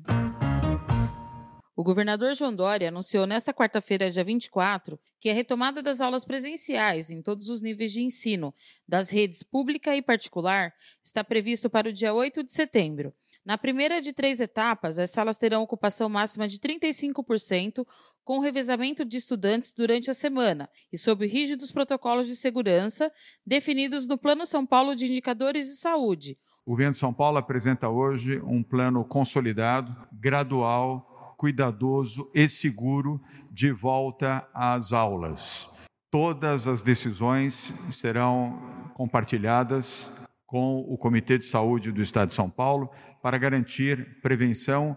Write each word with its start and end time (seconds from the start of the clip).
O 1.76 1.82
governador 1.82 2.36
João 2.36 2.54
Dória 2.54 2.88
anunciou 2.88 3.26
nesta 3.26 3.52
quarta-feira, 3.52 4.08
dia 4.08 4.22
24, 4.22 4.96
que 5.18 5.28
a 5.28 5.34
retomada 5.34 5.82
das 5.82 6.00
aulas 6.00 6.24
presenciais 6.24 7.10
em 7.10 7.20
todos 7.20 7.48
os 7.48 7.60
níveis 7.60 7.90
de 7.90 8.00
ensino, 8.00 8.54
das 8.86 9.10
redes 9.10 9.42
pública 9.42 9.96
e 9.96 10.00
particular, 10.00 10.72
está 11.02 11.24
previsto 11.24 11.68
para 11.68 11.88
o 11.88 11.92
dia 11.92 12.14
8 12.14 12.44
de 12.44 12.52
setembro. 12.52 13.12
Na 13.44 13.58
primeira 13.58 14.00
de 14.00 14.12
três 14.12 14.40
etapas, 14.40 15.00
as 15.00 15.10
salas 15.10 15.36
terão 15.36 15.62
ocupação 15.62 16.08
máxima 16.08 16.46
de 16.46 16.58
35%, 16.60 17.84
com 18.22 18.38
revezamento 18.38 19.04
de 19.04 19.16
estudantes 19.16 19.72
durante 19.72 20.08
a 20.08 20.14
semana 20.14 20.70
e 20.92 20.96
sob 20.96 21.26
rígidos 21.26 21.72
protocolos 21.72 22.28
de 22.28 22.36
segurança 22.36 23.12
definidos 23.44 24.06
no 24.06 24.16
Plano 24.16 24.46
São 24.46 24.64
Paulo 24.64 24.94
de 24.94 25.06
Indicadores 25.06 25.66
de 25.66 25.76
Saúde. 25.76 26.38
O 26.64 26.70
governo 26.70 26.92
de 26.92 26.98
São 26.98 27.12
Paulo 27.12 27.36
apresenta 27.36 27.90
hoje 27.90 28.40
um 28.40 28.62
plano 28.62 29.04
consolidado, 29.04 29.94
gradual, 30.10 31.13
cuidadoso 31.44 32.30
e 32.34 32.48
seguro 32.48 33.20
de 33.50 33.70
volta 33.70 34.48
às 34.54 34.94
aulas. 34.94 35.68
Todas 36.10 36.66
as 36.66 36.80
decisões 36.80 37.70
serão 37.90 38.90
compartilhadas 38.94 40.10
com 40.46 40.78
o 40.88 40.96
Comitê 40.96 41.36
de 41.36 41.44
Saúde 41.44 41.92
do 41.92 42.00
Estado 42.00 42.28
de 42.28 42.34
São 42.34 42.48
Paulo 42.48 42.88
para 43.22 43.36
garantir 43.36 44.22
prevenção 44.22 44.96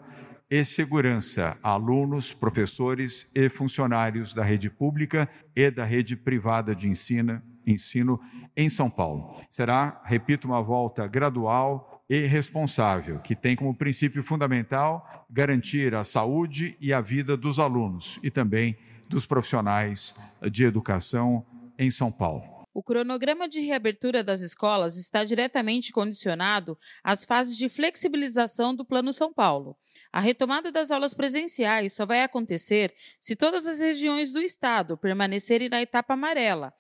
e 0.50 0.64
segurança 0.64 1.58
a 1.62 1.72
alunos, 1.72 2.32
professores 2.32 3.30
e 3.36 3.50
funcionários 3.50 4.34
da 4.34 4.42
rede 4.42 4.70
pública 4.70 5.28
e 5.54 5.70
da 5.70 5.84
rede 5.84 6.16
privada 6.16 6.74
de 6.74 6.88
ensino, 6.88 7.42
ensino 7.66 8.22
em 8.56 8.70
São 8.70 8.90
Paulo. 8.90 9.36
Será, 9.50 10.02
repito, 10.06 10.48
uma 10.48 10.62
volta 10.62 11.08
gradual 11.08 11.97
e 12.10 12.26
responsável, 12.26 13.20
que 13.20 13.36
tem 13.36 13.56
como 13.56 13.76
princípio 13.76 14.24
fundamental 14.24 15.26
garantir 15.30 15.94
a 15.94 16.04
saúde 16.04 16.78
e 16.80 16.94
a 16.94 17.02
vida 17.02 17.36
dos 17.36 17.60
alunos 17.60 18.20
e 18.24 18.32
também 18.32 18.78
dos 19.10 19.26
profissionais 19.26 20.16
de 20.52 20.64
educação 20.64 21.46
em 21.78 21.92
São 21.92 22.12
Paulo. 22.12 22.57
O 22.78 22.84
cronograma 22.84 23.50
de 23.50 23.60
reabertura 23.60 24.24
das 24.24 24.42
escolas 24.42 24.98
está 24.98 25.24
diretamente 25.24 25.92
condicionado 25.92 26.78
às 27.04 27.26
fases 27.26 27.58
de 27.58 27.68
flexibilização 27.68 28.76
do 28.76 28.86
Plano 28.86 29.12
São 29.12 29.34
Paulo. 29.34 29.76
A 30.14 30.20
retomada 30.20 30.72
das 30.72 30.92
aulas 30.92 31.12
presenciais 31.16 31.94
só 31.94 32.06
vai 32.06 32.22
acontecer 32.22 32.94
se 33.20 33.36
todas 33.36 33.66
as 33.66 33.80
regiões 33.80 34.32
do 34.32 34.40
estado 34.40 34.96
permanecerem 34.96 35.70
na 35.70 35.82
etapa 35.82 36.14
amarela. 36.14 36.72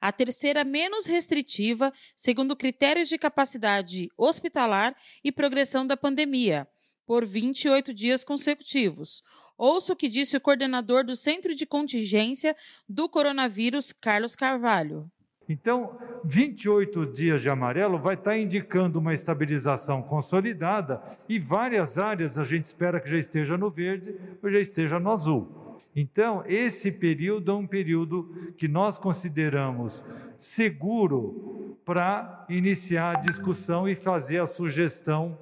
A 0.00 0.10
terceira 0.10 0.64
menos 0.64 1.06
restritiva, 1.06 1.92
segundo 2.16 2.56
critérios 2.56 3.08
de 3.08 3.16
capacidade 3.16 4.08
hospitalar 4.18 4.92
e 5.22 5.30
progressão 5.30 5.86
da 5.86 5.96
pandemia, 5.96 6.66
por 7.06 7.24
28 7.24 7.94
dias 7.94 8.24
consecutivos. 8.24 9.22
Ouça 9.56 9.92
o 9.92 9.96
que 9.96 10.08
disse 10.08 10.36
o 10.36 10.40
coordenador 10.40 11.04
do 11.04 11.14
Centro 11.14 11.54
de 11.54 11.64
Contingência 11.64 12.56
do 12.88 13.08
Coronavírus, 13.08 13.92
Carlos 13.92 14.34
Carvalho. 14.34 15.08
Então, 15.48 15.98
28 16.24 17.06
dias 17.06 17.42
de 17.42 17.50
amarelo 17.50 17.98
vai 17.98 18.14
estar 18.14 18.36
indicando 18.36 18.98
uma 18.98 19.12
estabilização 19.12 20.02
consolidada 20.02 21.02
e 21.28 21.38
várias 21.38 21.98
áreas 21.98 22.38
a 22.38 22.44
gente 22.44 22.64
espera 22.64 22.98
que 22.98 23.10
já 23.10 23.18
esteja 23.18 23.58
no 23.58 23.70
verde 23.70 24.14
ou 24.42 24.50
já 24.50 24.58
esteja 24.58 24.98
no 24.98 25.10
azul. 25.10 25.64
Então, 25.94 26.42
esse 26.46 26.90
período 26.90 27.52
é 27.52 27.54
um 27.54 27.66
período 27.66 28.54
que 28.56 28.66
nós 28.66 28.98
consideramos 28.98 30.04
seguro 30.36 31.76
para 31.84 32.44
iniciar 32.48 33.16
a 33.16 33.20
discussão 33.20 33.88
e 33.88 33.94
fazer 33.94 34.40
a 34.40 34.46
sugestão 34.46 35.38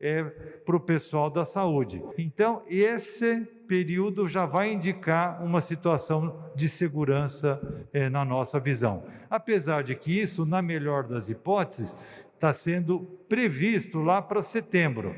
é, 0.00 0.24
para 0.64 0.76
o 0.76 0.80
pessoal 0.80 1.30
da 1.30 1.44
saúde. 1.44 2.02
Então, 2.16 2.62
esse 2.66 3.44
período 3.68 4.28
já 4.28 4.46
vai 4.46 4.72
indicar 4.72 5.44
uma 5.44 5.60
situação 5.60 6.50
de 6.56 6.68
segurança 6.68 7.86
é, 7.92 8.08
na 8.08 8.24
nossa 8.24 8.58
visão. 8.58 9.04
Apesar 9.28 9.84
de 9.84 9.94
que 9.94 10.20
isso, 10.20 10.46
na 10.46 10.62
melhor 10.62 11.06
das 11.06 11.28
hipóteses, 11.28 11.94
está 12.34 12.52
sendo 12.52 13.00
previsto 13.28 14.00
lá 14.00 14.22
para 14.22 14.40
setembro. 14.40 15.14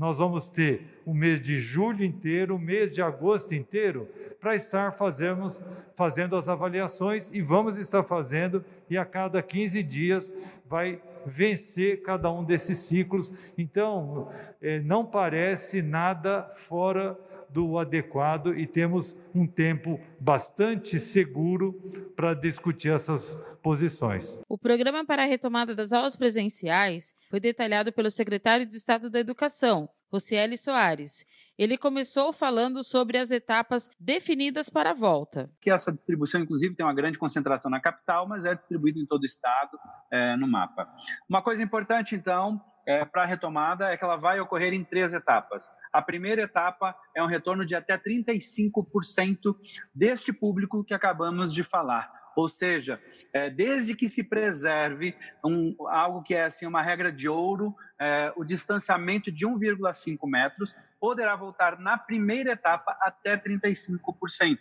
Nós 0.00 0.16
vamos 0.16 0.48
ter 0.48 1.02
o 1.04 1.12
mês 1.12 1.42
de 1.42 1.60
julho 1.60 2.02
inteiro, 2.02 2.56
o 2.56 2.58
mês 2.58 2.90
de 2.90 3.02
agosto 3.02 3.54
inteiro, 3.54 4.08
para 4.40 4.54
estar 4.54 4.92
fazendo 4.92 6.36
as 6.36 6.48
avaliações 6.48 7.30
e 7.30 7.42
vamos 7.42 7.76
estar 7.76 8.02
fazendo, 8.02 8.64
e 8.88 8.96
a 8.96 9.04
cada 9.04 9.42
15 9.42 9.82
dias 9.82 10.32
vai 10.66 11.02
vencer 11.26 12.00
cada 12.00 12.32
um 12.32 12.42
desses 12.42 12.78
ciclos. 12.78 13.30
Então, 13.58 14.30
eh, 14.62 14.80
não 14.80 15.04
parece 15.04 15.82
nada 15.82 16.48
fora 16.54 17.14
do 17.52 17.78
adequado 17.78 18.54
e 18.56 18.66
temos 18.66 19.16
um 19.34 19.46
tempo 19.46 20.00
bastante 20.18 20.98
seguro 20.98 21.72
para 22.14 22.34
discutir 22.34 22.90
essas 22.90 23.34
posições. 23.62 24.40
O 24.48 24.58
programa 24.58 25.04
para 25.04 25.22
a 25.22 25.26
retomada 25.26 25.74
das 25.74 25.92
aulas 25.92 26.16
presenciais 26.16 27.14
foi 27.28 27.40
detalhado 27.40 27.92
pelo 27.92 28.10
secretário 28.10 28.66
de 28.66 28.76
Estado 28.76 29.10
da 29.10 29.20
Educação, 29.20 29.88
Rocieli 30.10 30.58
Soares. 30.58 31.24
Ele 31.56 31.78
começou 31.78 32.32
falando 32.32 32.82
sobre 32.82 33.16
as 33.16 33.30
etapas 33.30 33.88
definidas 33.98 34.68
para 34.68 34.90
a 34.90 34.94
volta. 34.94 35.50
Que 35.60 35.70
essa 35.70 35.92
distribuição, 35.92 36.40
inclusive, 36.40 36.74
tem 36.74 36.84
uma 36.84 36.94
grande 36.94 37.18
concentração 37.18 37.70
na 37.70 37.80
capital, 37.80 38.28
mas 38.28 38.44
é 38.44 38.54
distribuído 38.54 38.98
em 38.98 39.06
todo 39.06 39.22
o 39.22 39.26
estado 39.26 39.78
é, 40.10 40.36
no 40.36 40.48
mapa. 40.48 40.88
Uma 41.28 41.42
coisa 41.42 41.62
importante, 41.62 42.14
então, 42.14 42.60
é, 42.86 43.04
para 43.04 43.22
a 43.22 43.26
retomada 43.26 43.90
é 43.90 43.96
que 43.96 44.04
ela 44.04 44.16
vai 44.16 44.40
ocorrer 44.40 44.72
em 44.72 44.84
três 44.84 45.14
etapas. 45.14 45.74
A 45.92 46.02
primeira 46.02 46.42
etapa 46.42 46.94
é 47.14 47.22
um 47.22 47.26
retorno 47.26 47.64
de 47.64 47.74
até 47.74 47.96
35% 47.98 49.56
deste 49.94 50.32
público 50.32 50.84
que 50.84 50.94
acabamos 50.94 51.52
de 51.52 51.62
falar. 51.62 52.19
Ou 52.36 52.48
seja, 52.48 53.00
é, 53.32 53.50
desde 53.50 53.94
que 53.94 54.08
se 54.08 54.24
preserve 54.24 55.14
um, 55.44 55.74
algo 55.88 56.22
que 56.22 56.34
é 56.34 56.44
assim 56.44 56.66
uma 56.66 56.82
regra 56.82 57.10
de 57.12 57.28
ouro, 57.28 57.74
é, 57.98 58.32
o 58.36 58.44
distanciamento 58.44 59.30
de 59.30 59.46
1,5 59.46 60.18
metros 60.26 60.74
poderá 60.98 61.36
voltar 61.36 61.78
na 61.78 61.98
primeira 61.98 62.52
etapa 62.52 62.96
até 63.00 63.36
35%. 63.36 64.58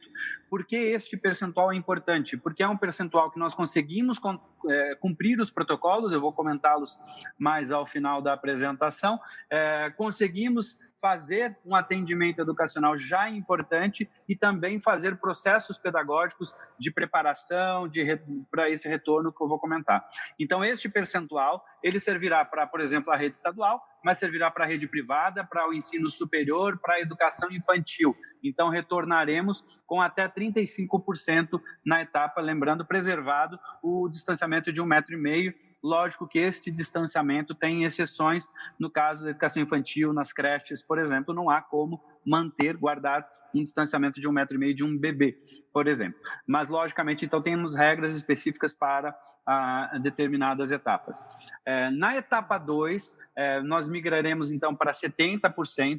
Por 0.50 0.66
que 0.66 0.75
este 0.75 1.16
percentual 1.16 1.71
é 1.71 1.75
importante? 1.75 2.36
Porque 2.36 2.62
é 2.63 2.68
um 2.68 2.77
percentual 2.77 3.31
que 3.31 3.39
nós 3.39 3.54
conseguimos 3.54 4.19
é, 4.68 4.95
cumprir 4.95 5.39
os 5.39 5.50
protocolos, 5.50 6.12
eu 6.12 6.19
vou 6.19 6.33
comentá-los 6.33 7.00
mais 7.38 7.72
ao 7.72 7.86
final 7.86 8.22
da 8.22 8.33
apresentação, 8.33 9.19
é, 9.50 9.89
conseguimos 9.92 10.81
fazer 11.01 11.57
um 11.66 11.75
atendimento 11.75 12.42
educacional 12.42 12.98
já 12.98 13.30
importante 13.30 14.10
e 14.28 14.36
também 14.36 14.80
fazer 14.80 15.18
processos 15.18 15.78
pedagógicos 15.78 16.56
de 16.78 16.92
preparação 16.92 17.88
de 17.88 18.19
para 18.51 18.69
esse 18.69 18.88
retorno 18.88 19.31
que 19.31 19.42
eu 19.42 19.48
vou 19.48 19.60
comentar. 19.60 20.06
Então, 20.40 20.63
este 20.63 20.90
percentual 20.90 21.63
ele 21.81 22.00
servirá 22.00 22.44
para, 22.44 22.68
por 22.68 22.81
exemplo, 22.81 23.12
a 23.12 23.16
rede 23.16 23.36
estadual, 23.36 23.81
mas 24.04 24.18
servirá 24.18 24.51
para 24.51 24.66
a 24.66 24.68
rede 24.68 24.88
privada, 24.88 25.44
para 25.44 25.68
o 25.68 25.74
ensino 25.74 26.10
superior, 26.10 26.78
para 26.80 26.96
a 26.96 27.01
educação 27.01 27.51
infantil. 27.51 28.16
Então, 28.44 28.69
retornaremos 28.69 29.81
com 29.86 30.01
até 30.01 30.28
35% 30.28 31.62
na 31.86 32.01
etapa, 32.01 32.42
lembrando, 32.42 32.86
preservado 32.86 33.60
o 33.81 34.10
distanciamento 34.10 34.72
de 34.72 34.81
um 34.81 34.86
metro 34.86 35.13
e 35.13 35.18
meio 35.18 35.54
Lógico 35.84 36.28
que 36.28 36.40
este 36.40 36.72
distanciamento 36.72 37.56
tem 37.56 37.84
exceções, 37.84 38.48
no 38.80 38.90
caso 38.90 39.24
da 39.24 39.31
educação 39.31 39.64
infantil, 39.64 40.14
nas 40.14 40.34
creches, 40.34 40.81
por 40.81 41.00
exemplo, 41.00 41.34
não 41.34 41.50
há 41.50 41.62
como 41.62 42.04
manter, 42.26 42.76
guardar 42.76 43.28
um 43.54 43.64
distanciamento 43.64 44.20
de 44.20 44.28
um 44.28 44.31
metro 44.31 44.56
e 44.56 44.60
meio 44.60 44.76
de 44.76 44.84
um 44.84 44.98
bebê, 44.98 45.38
por 45.74 45.88
exemplo. 45.88 46.20
Mas, 46.46 46.70
logicamente, 46.70 47.26
então, 47.26 47.42
temos 47.42 47.76
regras 47.76 48.16
específicas 48.16 48.74
para 48.74 49.16
a 49.50 49.98
determinadas 49.98 50.70
etapas. 50.70 51.28
É, 51.66 51.90
na 51.90 52.16
etapa 52.16 52.60
2, 52.60 53.18
é, 53.36 53.62
nós 53.62 53.90
migraremos 53.90 54.52
então 54.52 54.75
para 54.75 54.92
70%, 54.92 55.52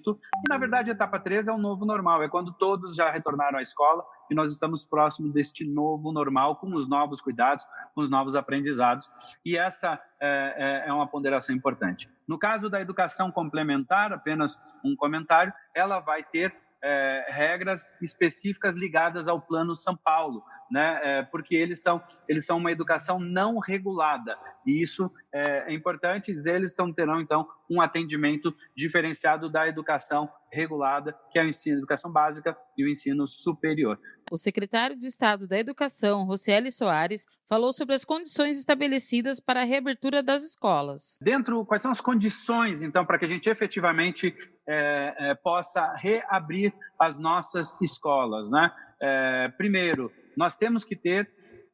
e 0.06 0.49
na 0.49 0.56
verdade 0.56 0.91
a 0.91 0.94
etapa 0.94 1.19
3 1.19 1.49
é 1.49 1.53
o 1.53 1.59
novo 1.59 1.85
normal, 1.85 2.23
é 2.23 2.29
quando 2.29 2.53
todos 2.53 2.94
já 2.94 3.11
retornaram 3.11 3.59
à 3.59 3.62
escola 3.62 4.05
e 4.31 4.35
nós 4.35 4.53
estamos 4.53 4.85
próximos 4.85 5.32
deste 5.32 5.65
novo 5.65 6.12
normal, 6.12 6.56
com 6.56 6.75
os 6.75 6.88
novos 6.88 7.21
cuidados, 7.21 7.67
com 7.94 8.00
os 8.00 8.09
novos 8.09 8.37
aprendizados, 8.37 9.11
e 9.44 9.56
essa 9.56 10.00
é, 10.21 10.85
é, 10.85 10.88
é 10.88 10.93
uma 10.93 11.06
ponderação 11.06 11.55
importante. 11.55 12.09
No 12.27 12.38
caso 12.38 12.71
da 12.71 12.81
educação 12.81 13.31
complementar, 13.31 14.12
apenas 14.12 14.62
um 14.85 14.94
comentário, 14.94 15.53
ela 15.75 15.99
vai 15.99 16.23
ter 16.23 16.55
é, 16.82 17.27
regras 17.29 17.97
específicas 18.00 18.77
ligadas 18.77 19.29
ao 19.29 19.41
Plano 19.41 19.75
São 19.75 19.97
Paulo, 19.97 20.43
né? 20.71 21.00
É, 21.03 21.23
porque 21.23 21.55
eles 21.55 21.82
são 21.82 22.03
eles 22.29 22.47
são 22.47 22.59
uma 22.59 22.71
educação 22.71 23.19
não 23.19 23.59
regulada 23.59 24.38
e 24.67 24.82
isso 24.82 25.11
é, 25.32 25.73
é 25.73 25.75
importante. 25.75 26.31
Eles 26.31 26.71
estão 26.71 26.93
terão 26.93 27.21
então 27.21 27.47
um 27.69 27.81
atendimento 27.81 28.55
diferenciado 28.77 29.50
da 29.50 29.69
educação 29.69 30.29
regulada, 30.53 31.17
que 31.31 31.38
é 31.38 31.43
o 31.43 31.49
ensino 31.49 31.79
educação 31.79 32.12
básica 32.12 32.56
e 32.77 32.85
o 32.85 32.88
ensino 32.88 33.26
superior. 33.26 33.99
O 34.31 34.37
secretário 34.37 34.97
de 34.97 35.06
Estado 35.06 35.47
da 35.47 35.59
Educação, 35.59 36.25
Rocieli 36.25 36.71
Soares, 36.71 37.26
falou 37.49 37.73
sobre 37.73 37.94
as 37.94 38.05
condições 38.05 38.59
estabelecidas 38.59 39.41
para 39.41 39.61
a 39.61 39.65
reabertura 39.65 40.23
das 40.23 40.44
escolas. 40.44 41.19
Dentro, 41.21 41.65
quais 41.65 41.83
são 41.83 41.91
as 41.91 42.00
condições, 42.00 42.83
então, 42.83 43.05
para 43.05 43.19
que 43.19 43.25
a 43.25 43.29
gente 43.29 43.49
efetivamente 43.49 44.35
é, 44.70 45.14
é, 45.19 45.34
possa 45.34 45.94
reabrir 45.94 46.72
as 46.96 47.19
nossas 47.19 47.81
escolas, 47.81 48.49
né? 48.49 48.70
É, 49.00 49.49
primeiro, 49.56 50.12
nós 50.37 50.56
temos 50.56 50.84
que 50.84 50.94
ter 50.94 51.28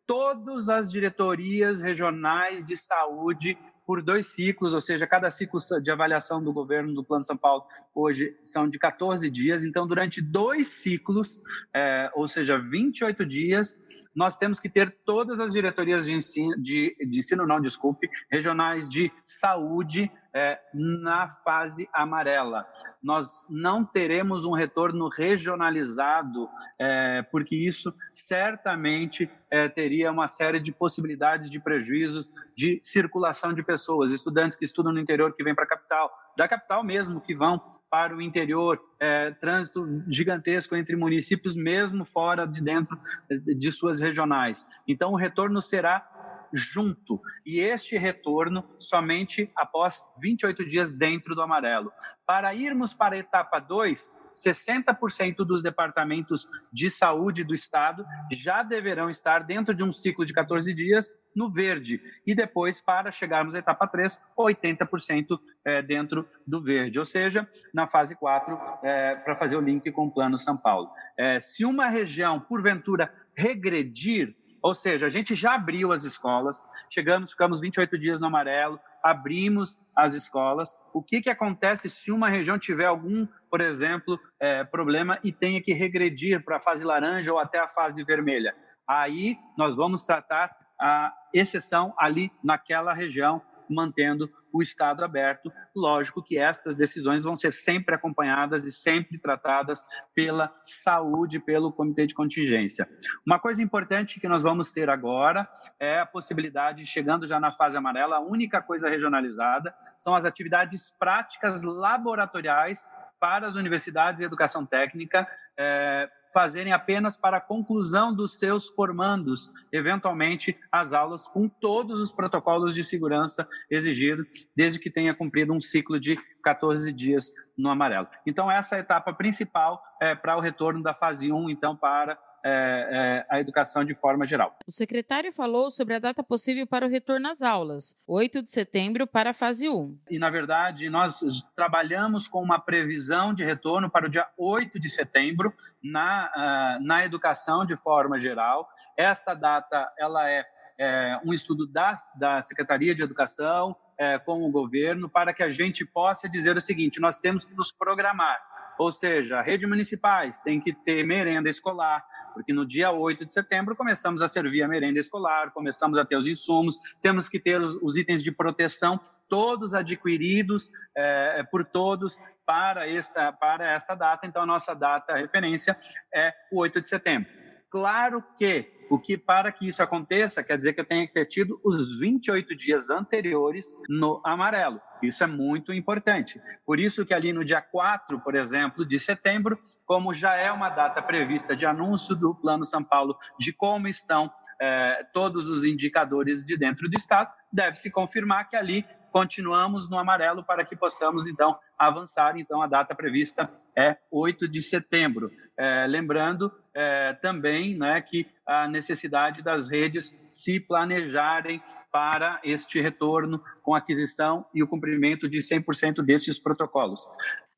todas 0.07 0.71
as 0.71 0.91
diretorias 0.91 1.83
regionais 1.83 2.65
de 2.65 2.75
saúde 2.75 3.59
por 3.85 4.03
dois 4.03 4.29
ciclos, 4.29 4.73
ou 4.73 4.81
seja, 4.81 5.07
cada 5.07 5.31
ciclo 5.31 5.61
de 5.83 5.91
avaliação 5.91 6.43
do 6.43 6.53
governo 6.53 6.95
do 6.95 7.05
Plano 7.05 7.23
São 7.23 7.37
Paulo 7.37 7.65
hoje 7.95 8.37
são 8.43 8.69
de 8.69 8.79
14 8.79 9.31
dias. 9.31 9.63
Então, 9.63 9.87
durante 9.87 10.23
dois 10.23 10.69
ciclos, 10.69 11.43
é, 11.75 12.11
ou 12.15 12.27
seja, 12.27 12.59
28 12.59 13.27
dias, 13.27 13.81
nós 14.17 14.39
temos 14.39 14.59
que 14.59 14.69
ter 14.71 14.91
todas 15.05 15.41
as 15.41 15.53
diretorias 15.53 16.07
de 16.07 16.15
ensino, 16.15 16.57
de, 16.57 16.97
de 17.07 17.19
ensino 17.19 17.47
não, 17.47 17.61
desculpe, 17.61 18.09
regionais 18.31 18.89
de 18.89 19.13
saúde 19.23 20.11
é, 20.35 20.59
na 20.73 21.29
fase 21.29 21.89
amarela. 21.93 22.67
Nós 23.03 23.47
não 23.51 23.85
teremos 23.85 24.47
um 24.47 24.53
retorno 24.53 25.09
regionalizado, 25.09 26.49
é, 26.79 27.23
porque 27.31 27.55
isso 27.55 27.95
certamente 28.13 29.31
é, 29.51 29.69
teria 29.69 30.11
uma 30.11 30.29
série 30.29 30.59
de 30.59 30.73
possibilidades 30.73 31.51
de 31.51 31.61
prejuízos 31.61 32.31
de 32.57 32.81
circulação 32.83 33.53
de 33.53 33.63
pessoas, 33.63 34.13
estudantes 34.13 34.57
que 34.57 34.65
estudam 34.65 34.93
no 34.93 35.01
interior 35.01 35.35
que 35.35 35.45
vêm 35.45 35.55
para 35.55 35.65
a 35.65 35.69
capital, 35.69 36.11
da 36.37 36.49
capital 36.49 36.83
mesmo 36.83 37.21
que 37.21 37.35
vão 37.35 37.61
para 37.91 38.15
o 38.15 38.21
interior, 38.21 38.81
é, 38.99 39.31
trânsito 39.33 39.87
gigantesco 40.09 40.75
entre 40.77 40.97
municípios, 40.97 41.55
mesmo 41.55 42.05
fora 42.05 42.47
de 42.47 42.61
dentro 42.61 42.99
de 43.31 43.73
suas 43.73 44.01
regionais. 44.01 44.69
Então, 44.87 45.13
o 45.13 45.17
retorno 45.17 45.63
será 45.63 46.07
junto. 46.53 47.21
E 47.45 47.61
este 47.61 47.97
retorno 47.99 48.65
somente 48.79 49.51
após 49.57 50.03
28 50.21 50.67
dias 50.67 50.95
dentro 50.95 51.35
do 51.35 51.43
amarelo. 51.43 51.93
Para 52.27 52.55
irmos 52.55 52.93
para 52.93 53.15
a 53.15 53.19
etapa 53.19 53.59
2, 53.59 54.26
60% 54.37 55.37
dos 55.39 55.63
departamentos 55.63 56.51
de 56.73 56.91
saúde 56.91 57.43
do 57.43 57.55
estado 57.55 58.05
já 58.31 58.63
deverão 58.63 59.09
estar 59.09 59.41
dentro 59.41 59.75
de 59.75 59.83
um 59.83 59.91
ciclo 59.91 60.27
de 60.27 60.35
14 60.35 60.73
dias 60.75 61.11
no 61.35 61.51
verde. 61.51 62.01
E 62.27 62.35
depois, 62.35 62.81
para 62.81 63.11
chegarmos 63.11 63.55
à 63.55 63.59
etapa 63.59 63.87
3, 63.87 64.23
80% 64.39 65.39
é, 65.65 65.83
dentro 65.83 66.29
do 66.47 66.63
verde. 66.63 66.99
Ou 66.99 67.05
seja, 67.05 67.49
na 67.73 67.87
fase 67.87 68.17
4, 68.17 68.59
é, 68.83 69.17
para 69.17 69.37
fazer 69.37 69.57
o 69.57 69.61
link 69.61 69.91
com 69.93 70.07
o 70.07 70.11
Plano 70.11 70.39
São 70.39 70.57
Paulo. 70.57 70.91
É, 71.17 71.41
se 71.41 71.65
uma 71.65 71.89
região, 71.89 72.41
porventura, 72.41 73.13
regredir, 73.35 74.35
ou 74.67 74.75
seja, 74.75 75.07
a 75.07 75.09
gente 75.09 75.33
já 75.33 75.55
abriu 75.55 75.93
as 75.93 76.03
escolas, 76.03 76.61
chegamos, 76.91 77.31
ficamos 77.31 77.61
28 77.61 77.97
dias 77.97 78.21
no 78.21 78.27
amarelo, 78.27 78.81
abrimos 79.01 79.81
as 79.95 80.13
escolas. 80.13 80.77
O 80.93 81.01
que, 81.01 81.23
que 81.23 81.31
acontece 81.31 81.89
se 81.89 82.11
uma 82.11 82.29
região 82.29 82.59
tiver 82.59 82.87
algum, 82.87 83.29
por 83.49 83.61
exemplo, 83.61 84.19
é, 84.41 84.65
problema 84.65 85.21
e 85.23 85.31
tenha 85.31 85.63
que 85.63 85.73
regredir 85.73 86.45
para 86.45 86.57
a 86.57 86.61
fase 86.61 86.85
laranja 86.85 87.33
ou 87.33 87.39
até 87.39 87.61
a 87.61 87.69
fase 87.69 88.03
vermelha? 88.03 88.57
Aí 88.89 89.39
nós 89.57 89.77
vamos 89.77 90.05
tratar 90.05 90.51
a 90.81 91.15
exceção 91.33 91.95
ali 91.97 92.33
naquela 92.43 92.93
região, 92.93 93.41
mantendo 93.71 94.29
o 94.57 94.63
Estado 94.63 95.05
aberto. 95.05 95.53
Lógico 95.75 96.23
que 96.23 96.39
estas 96.39 96.77
decisões 96.77 97.25
vão 97.25 97.37
ser 97.37 97.53
sempre 97.53 97.95
acompanhadas 97.95 98.65
e 98.65 98.73
sempre 98.73 99.19
tratadas 99.19 99.85
pela 100.15 100.53
saúde, 100.65 101.39
pelo 101.39 101.73
comitê 101.73 102.07
de 102.07 102.15
contingência. 102.15 102.89
Uma 103.27 103.39
coisa 103.39 103.63
importante 103.63 104.21
que 104.21 104.29
nós 104.29 104.43
vamos 104.43 104.73
ter 104.73 104.89
agora 104.89 105.49
é 105.79 106.01
a 106.01 106.07
possibilidade, 106.07 106.87
chegando 106.87 107.27
já 107.27 107.39
na 107.39 107.51
fase 107.51 107.77
amarela, 107.77 108.17
a 108.17 108.21
única 108.21 108.63
coisa 108.63 108.89
regionalizada 108.89 109.75
são 109.97 110.15
as 110.15 110.25
atividades 110.25 110.95
práticas 110.99 111.63
laboratoriais 111.63 112.87
para 113.21 113.47
as 113.47 113.57
universidades 113.57 114.21
e 114.21 114.25
educação 114.25 114.65
técnica, 114.67 115.27
é, 115.59 116.09
fazerem 116.37 116.71
apenas 116.71 117.17
para 117.17 117.39
a 117.39 117.41
conclusão 117.41 118.15
dos 118.15 118.39
seus 118.39 118.69
formandos, 118.69 119.55
eventualmente 119.73 120.55
as 120.71 120.93
aulas 120.93 121.27
com 121.27 121.49
todos 121.49 121.99
os 121.99 122.13
protocolos 122.13 122.75
de 122.75 122.85
segurança 122.85 123.49
exigidos, 123.71 124.27
desde 124.55 124.79
que 124.79 124.91
tenha 124.91 125.15
cumprido 125.15 125.55
um 125.55 125.59
ciclo 125.59 125.99
de 125.99 126.15
14 126.45 126.93
dias 126.93 127.33
no 127.57 127.71
amarelo. 127.71 128.07
Então, 128.27 128.51
essa 128.51 128.75
é 128.75 128.79
a 128.79 128.83
etapa 128.83 129.15
principal 129.15 129.83
é, 129.99 130.15
para 130.15 130.37
o 130.37 130.41
retorno 130.41 130.83
da 130.83 130.93
fase 130.93 131.33
1, 131.33 131.49
então, 131.49 131.75
para 131.75 132.19
é, 132.49 132.89
é, 132.93 133.27
a 133.29 133.41
educação 133.41 133.85
de 133.85 133.93
forma 133.93 134.25
geral. 134.25 134.57
O 134.65 134.71
secretário 134.71 135.33
falou 135.33 135.69
sobre 135.69 135.95
a 135.95 135.99
data 135.99 136.23
possível 136.23 136.65
para 136.65 136.87
o 136.87 136.89
retorno 136.89 137.29
às 137.29 137.43
aulas, 137.43 138.01
8 138.07 138.41
de 138.41 138.51
setembro 138.51 139.05
para 139.05 139.31
a 139.31 139.35
fase 139.35 139.69
1. 139.69 139.99
E, 140.09 140.17
na 140.17 140.31
verdade, 140.31 140.89
nós 140.89 141.21
trabalhamos 141.57 142.29
com 142.29 142.41
uma 142.41 142.61
previsão 142.61 143.35
de 143.35 143.45
retorno 143.45 143.91
para 143.91 144.07
o 144.07 144.09
dia 144.09 144.29
8 144.39 144.79
de 144.79 144.89
setembro 144.89 145.53
na, 145.83 146.79
uh, 146.81 146.85
na 146.85 147.05
educação 147.05 147.67
de 147.67 147.77
forma 147.77 148.21
geral. 148.21 148.69
Esta 148.97 149.35
data 149.35 149.93
ela 149.99 150.31
é, 150.31 150.45
é 150.79 151.21
um 151.25 151.33
estudo 151.33 151.67
da, 151.67 151.97
da 152.17 152.41
Secretaria 152.43 152.95
de 152.95 153.03
Educação 153.03 153.75
é, 153.99 154.19
com 154.19 154.43
o 154.43 154.51
governo 154.53 155.09
para 155.09 155.33
que 155.33 155.43
a 155.43 155.49
gente 155.49 155.85
possa 155.85 156.29
dizer 156.29 156.57
o 156.57 156.61
seguinte: 156.61 157.01
nós 157.01 157.19
temos 157.19 157.45
que 157.45 157.57
nos 157.57 157.73
programar. 157.73 158.41
Ou 158.79 158.93
seja, 158.93 159.41
redes 159.41 159.69
municipais 159.69 160.41
têm 160.41 160.61
que 160.61 160.73
ter 160.73 161.03
merenda 161.03 161.49
escolar, 161.49 162.05
porque 162.37 162.53
no 162.53 162.67
dia 162.67 162.93
8 162.93 163.25
de 163.25 163.33
setembro 163.33 163.75
começamos 163.75 164.21
a 164.21 164.29
servir 164.29 164.63
a 164.63 164.69
merenda 164.69 165.01
escolar, 165.01 165.51
começamos 165.53 165.97
a 165.97 166.05
ter 166.05 166.17
os 166.17 166.29
insumos, 166.29 166.79
temos 167.01 167.31
que 167.31 167.41
ter 167.41 167.59
os, 167.63 167.77
os 167.77 167.97
itens 167.97 168.23
de 168.23 168.31
proteção 168.31 169.01
todos 169.27 169.73
adquiridos 169.73 170.71
é, 170.95 171.43
por 171.51 171.65
todos 171.65 172.21
para 172.45 172.87
esta, 172.87 173.33
para 173.33 173.73
esta 173.73 173.95
data. 173.95 174.27
Então, 174.27 174.43
a 174.43 174.47
nossa 174.47 174.75
data 174.75 175.15
referência 175.15 175.79
é 176.15 176.35
o 176.53 176.61
8 176.61 176.83
de 176.83 176.89
setembro. 176.89 177.31
Claro 177.71 178.23
que 178.37 178.71
o 178.91 178.99
que 178.99 179.17
para 179.17 179.51
que 179.51 179.67
isso 179.67 179.83
aconteça 179.83 180.43
quer 180.43 180.57
dizer 180.57 180.73
que 180.73 180.81
eu 180.81 180.85
tenho 180.85 181.07
que 181.07 181.15
ter 181.15 181.27
tido 181.27 181.61
os 181.65 181.99
28 181.99 182.55
dias 182.55 182.91
anteriores 182.91 183.77
no 183.89 184.21
amarelo. 184.25 184.81
Isso 185.03 185.25
é 185.25 185.27
muito 185.27 185.73
importante. 185.73 186.41
Por 186.65 186.79
isso 186.79 187.05
que 187.05 187.13
ali 187.13 187.33
no 187.33 187.45
dia 187.45 187.61
4, 187.61 188.21
por 188.21 188.35
exemplo, 188.35 188.85
de 188.87 188.99
setembro, 188.99 189.59
como 189.85 190.15
já 190.15 190.37
é 190.37 190.51
uma 190.51 190.71
data 190.71 191.03
prevista 191.03 191.55
de 191.55 191.67
anúncio 191.67 192.15
do 192.15 192.35
Plano 192.35 192.65
São 192.65 192.83
Paulo 192.83 193.17
de 193.39 193.53
como 193.53 193.89
estão 193.89 194.31
eh, 194.61 195.07
todos 195.13 195.51
os 195.51 195.65
indicadores 195.65 196.45
de 196.45 196.57
dentro 196.57 196.89
do 196.89 196.97
Estado, 196.97 197.31
deve-se 197.53 197.91
confirmar 197.91 198.49
que 198.49 198.57
ali 198.57 198.87
continuamos 199.13 199.89
no 199.89 199.99
amarelo 199.99 200.45
para 200.45 200.65
que 200.65 200.77
possamos, 200.77 201.27
então, 201.27 201.59
avançar. 201.79 202.39
Então, 202.39 202.63
a 202.63 202.67
data 202.67 202.95
prevista 202.95 203.51
é 203.77 203.97
8 204.11 204.49
de 204.49 204.63
setembro. 204.63 205.31
É, 205.59 205.87
lembrando 205.87 206.53
é, 206.75 207.15
também 207.15 207.77
né, 207.77 208.01
que 208.01 208.27
a 208.47 208.69
necessidade 208.69 209.43
das 209.43 209.69
redes 209.69 210.19
se 210.29 210.61
planejarem 210.61 211.63
para 211.91 212.41
este 212.45 212.81
retorno 212.81 213.43
com 213.63 213.75
aquisição 213.75 214.45
e 214.55 214.63
o 214.63 214.69
cumprimento 214.69 215.29
de 215.29 215.39
100% 215.39 216.05
destes 216.05 216.39
protocolos. 216.39 217.09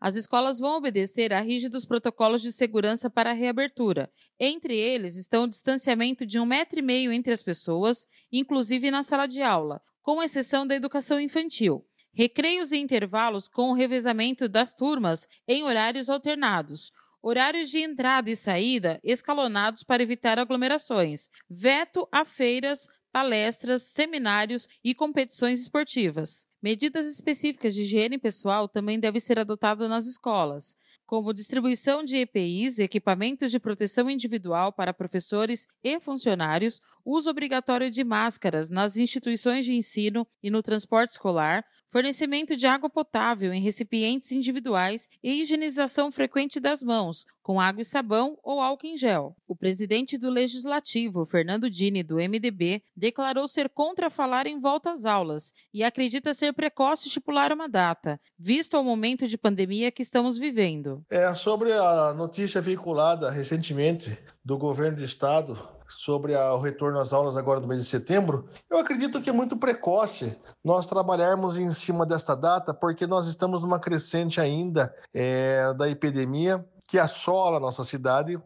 As 0.00 0.14
escolas 0.14 0.60
vão 0.60 0.76
obedecer 0.76 1.32
a 1.32 1.40
rígidos 1.40 1.84
protocolos 1.84 2.40
de 2.40 2.52
segurança 2.52 3.10
para 3.10 3.30
a 3.30 3.32
reabertura. 3.32 4.08
Entre 4.38 4.78
eles 4.78 5.16
estão 5.16 5.44
o 5.44 5.48
distanciamento 5.48 6.24
de 6.24 6.38
um 6.38 6.46
metro 6.46 6.78
e 6.78 6.82
meio 6.82 7.10
entre 7.10 7.32
as 7.32 7.42
pessoas, 7.42 8.06
inclusive 8.30 8.92
na 8.92 9.02
sala 9.02 9.26
de 9.26 9.42
aula, 9.42 9.82
com 10.00 10.22
exceção 10.22 10.64
da 10.64 10.76
educação 10.76 11.18
infantil. 11.18 11.84
Recreios 12.18 12.72
e 12.72 12.78
intervalos 12.78 13.46
com 13.46 13.70
o 13.70 13.74
revezamento 13.74 14.48
das 14.48 14.74
turmas 14.74 15.28
em 15.46 15.62
horários 15.62 16.10
alternados. 16.10 16.90
Horários 17.22 17.70
de 17.70 17.78
entrada 17.78 18.28
e 18.28 18.34
saída 18.34 18.98
escalonados 19.04 19.84
para 19.84 20.02
evitar 20.02 20.36
aglomerações. 20.36 21.30
Veto 21.48 22.08
a 22.10 22.24
feiras, 22.24 22.88
palestras, 23.12 23.82
seminários 23.82 24.66
e 24.82 24.96
competições 24.96 25.60
esportivas. 25.60 26.44
Medidas 26.60 27.06
específicas 27.06 27.72
de 27.72 27.82
higiene 27.82 28.18
pessoal 28.18 28.68
também 28.68 28.98
devem 28.98 29.20
ser 29.20 29.38
adotadas 29.38 29.88
nas 29.88 30.04
escolas, 30.04 30.74
como 31.08 31.32
distribuição 31.32 32.04
de 32.04 32.18
EPIs, 32.18 32.78
equipamentos 32.78 33.50
de 33.50 33.58
proteção 33.58 34.10
individual 34.10 34.70
para 34.70 34.92
professores 34.92 35.66
e 35.82 35.98
funcionários, 35.98 36.82
uso 37.02 37.30
obrigatório 37.30 37.90
de 37.90 38.04
máscaras 38.04 38.68
nas 38.68 38.98
instituições 38.98 39.64
de 39.64 39.74
ensino 39.74 40.26
e 40.42 40.50
no 40.50 40.62
transporte 40.62 41.12
escolar, 41.12 41.64
fornecimento 41.88 42.54
de 42.54 42.66
água 42.66 42.90
potável 42.90 43.54
em 43.54 43.62
recipientes 43.62 44.32
individuais 44.32 45.08
e 45.22 45.40
higienização 45.40 46.12
frequente 46.12 46.60
das 46.60 46.82
mãos, 46.82 47.24
com 47.42 47.58
água 47.58 47.80
e 47.80 47.84
sabão 47.86 48.38
ou 48.42 48.60
álcool 48.60 48.88
em 48.88 48.96
gel. 48.98 49.34
O 49.46 49.56
presidente 49.56 50.18
do 50.18 50.28
Legislativo, 50.28 51.24
Fernando 51.24 51.70
Dini, 51.70 52.02
do 52.02 52.16
MDB, 52.16 52.82
declarou 52.94 53.48
ser 53.48 53.70
contra 53.70 54.10
falar 54.10 54.46
em 54.46 54.60
volta 54.60 54.92
às 54.92 55.06
aulas 55.06 55.54
e 55.72 55.82
acredita 55.82 56.34
ser 56.34 56.52
precoce 56.52 57.08
estipular 57.08 57.50
uma 57.50 57.66
data, 57.66 58.20
visto 58.38 58.76
ao 58.76 58.84
momento 58.84 59.26
de 59.26 59.38
pandemia 59.38 59.90
que 59.90 60.02
estamos 60.02 60.36
vivendo. 60.36 60.97
É, 61.10 61.34
sobre 61.34 61.72
a 61.72 62.12
notícia 62.14 62.60
veiculada 62.60 63.30
recentemente 63.30 64.18
do 64.44 64.56
governo 64.56 64.98
do 64.98 65.04
estado 65.04 65.58
sobre 65.88 66.34
a, 66.34 66.52
o 66.54 66.60
retorno 66.60 66.98
às 66.98 67.12
aulas 67.12 67.36
agora 67.36 67.60
do 67.60 67.66
mês 67.66 67.80
de 67.80 67.86
setembro, 67.86 68.48
eu 68.70 68.78
acredito 68.78 69.20
que 69.20 69.30
é 69.30 69.32
muito 69.32 69.56
precoce 69.56 70.36
nós 70.64 70.86
trabalharmos 70.86 71.56
em 71.56 71.72
cima 71.72 72.04
desta 72.04 72.34
data, 72.34 72.74
porque 72.74 73.06
nós 73.06 73.26
estamos 73.26 73.62
numa 73.62 73.78
crescente 73.78 74.40
ainda 74.40 74.94
é, 75.14 75.72
da 75.74 75.88
epidemia 75.88 76.64
que 76.86 76.98
assola 76.98 77.56
a 77.56 77.60
nossa 77.60 77.84
cidade 77.84 78.40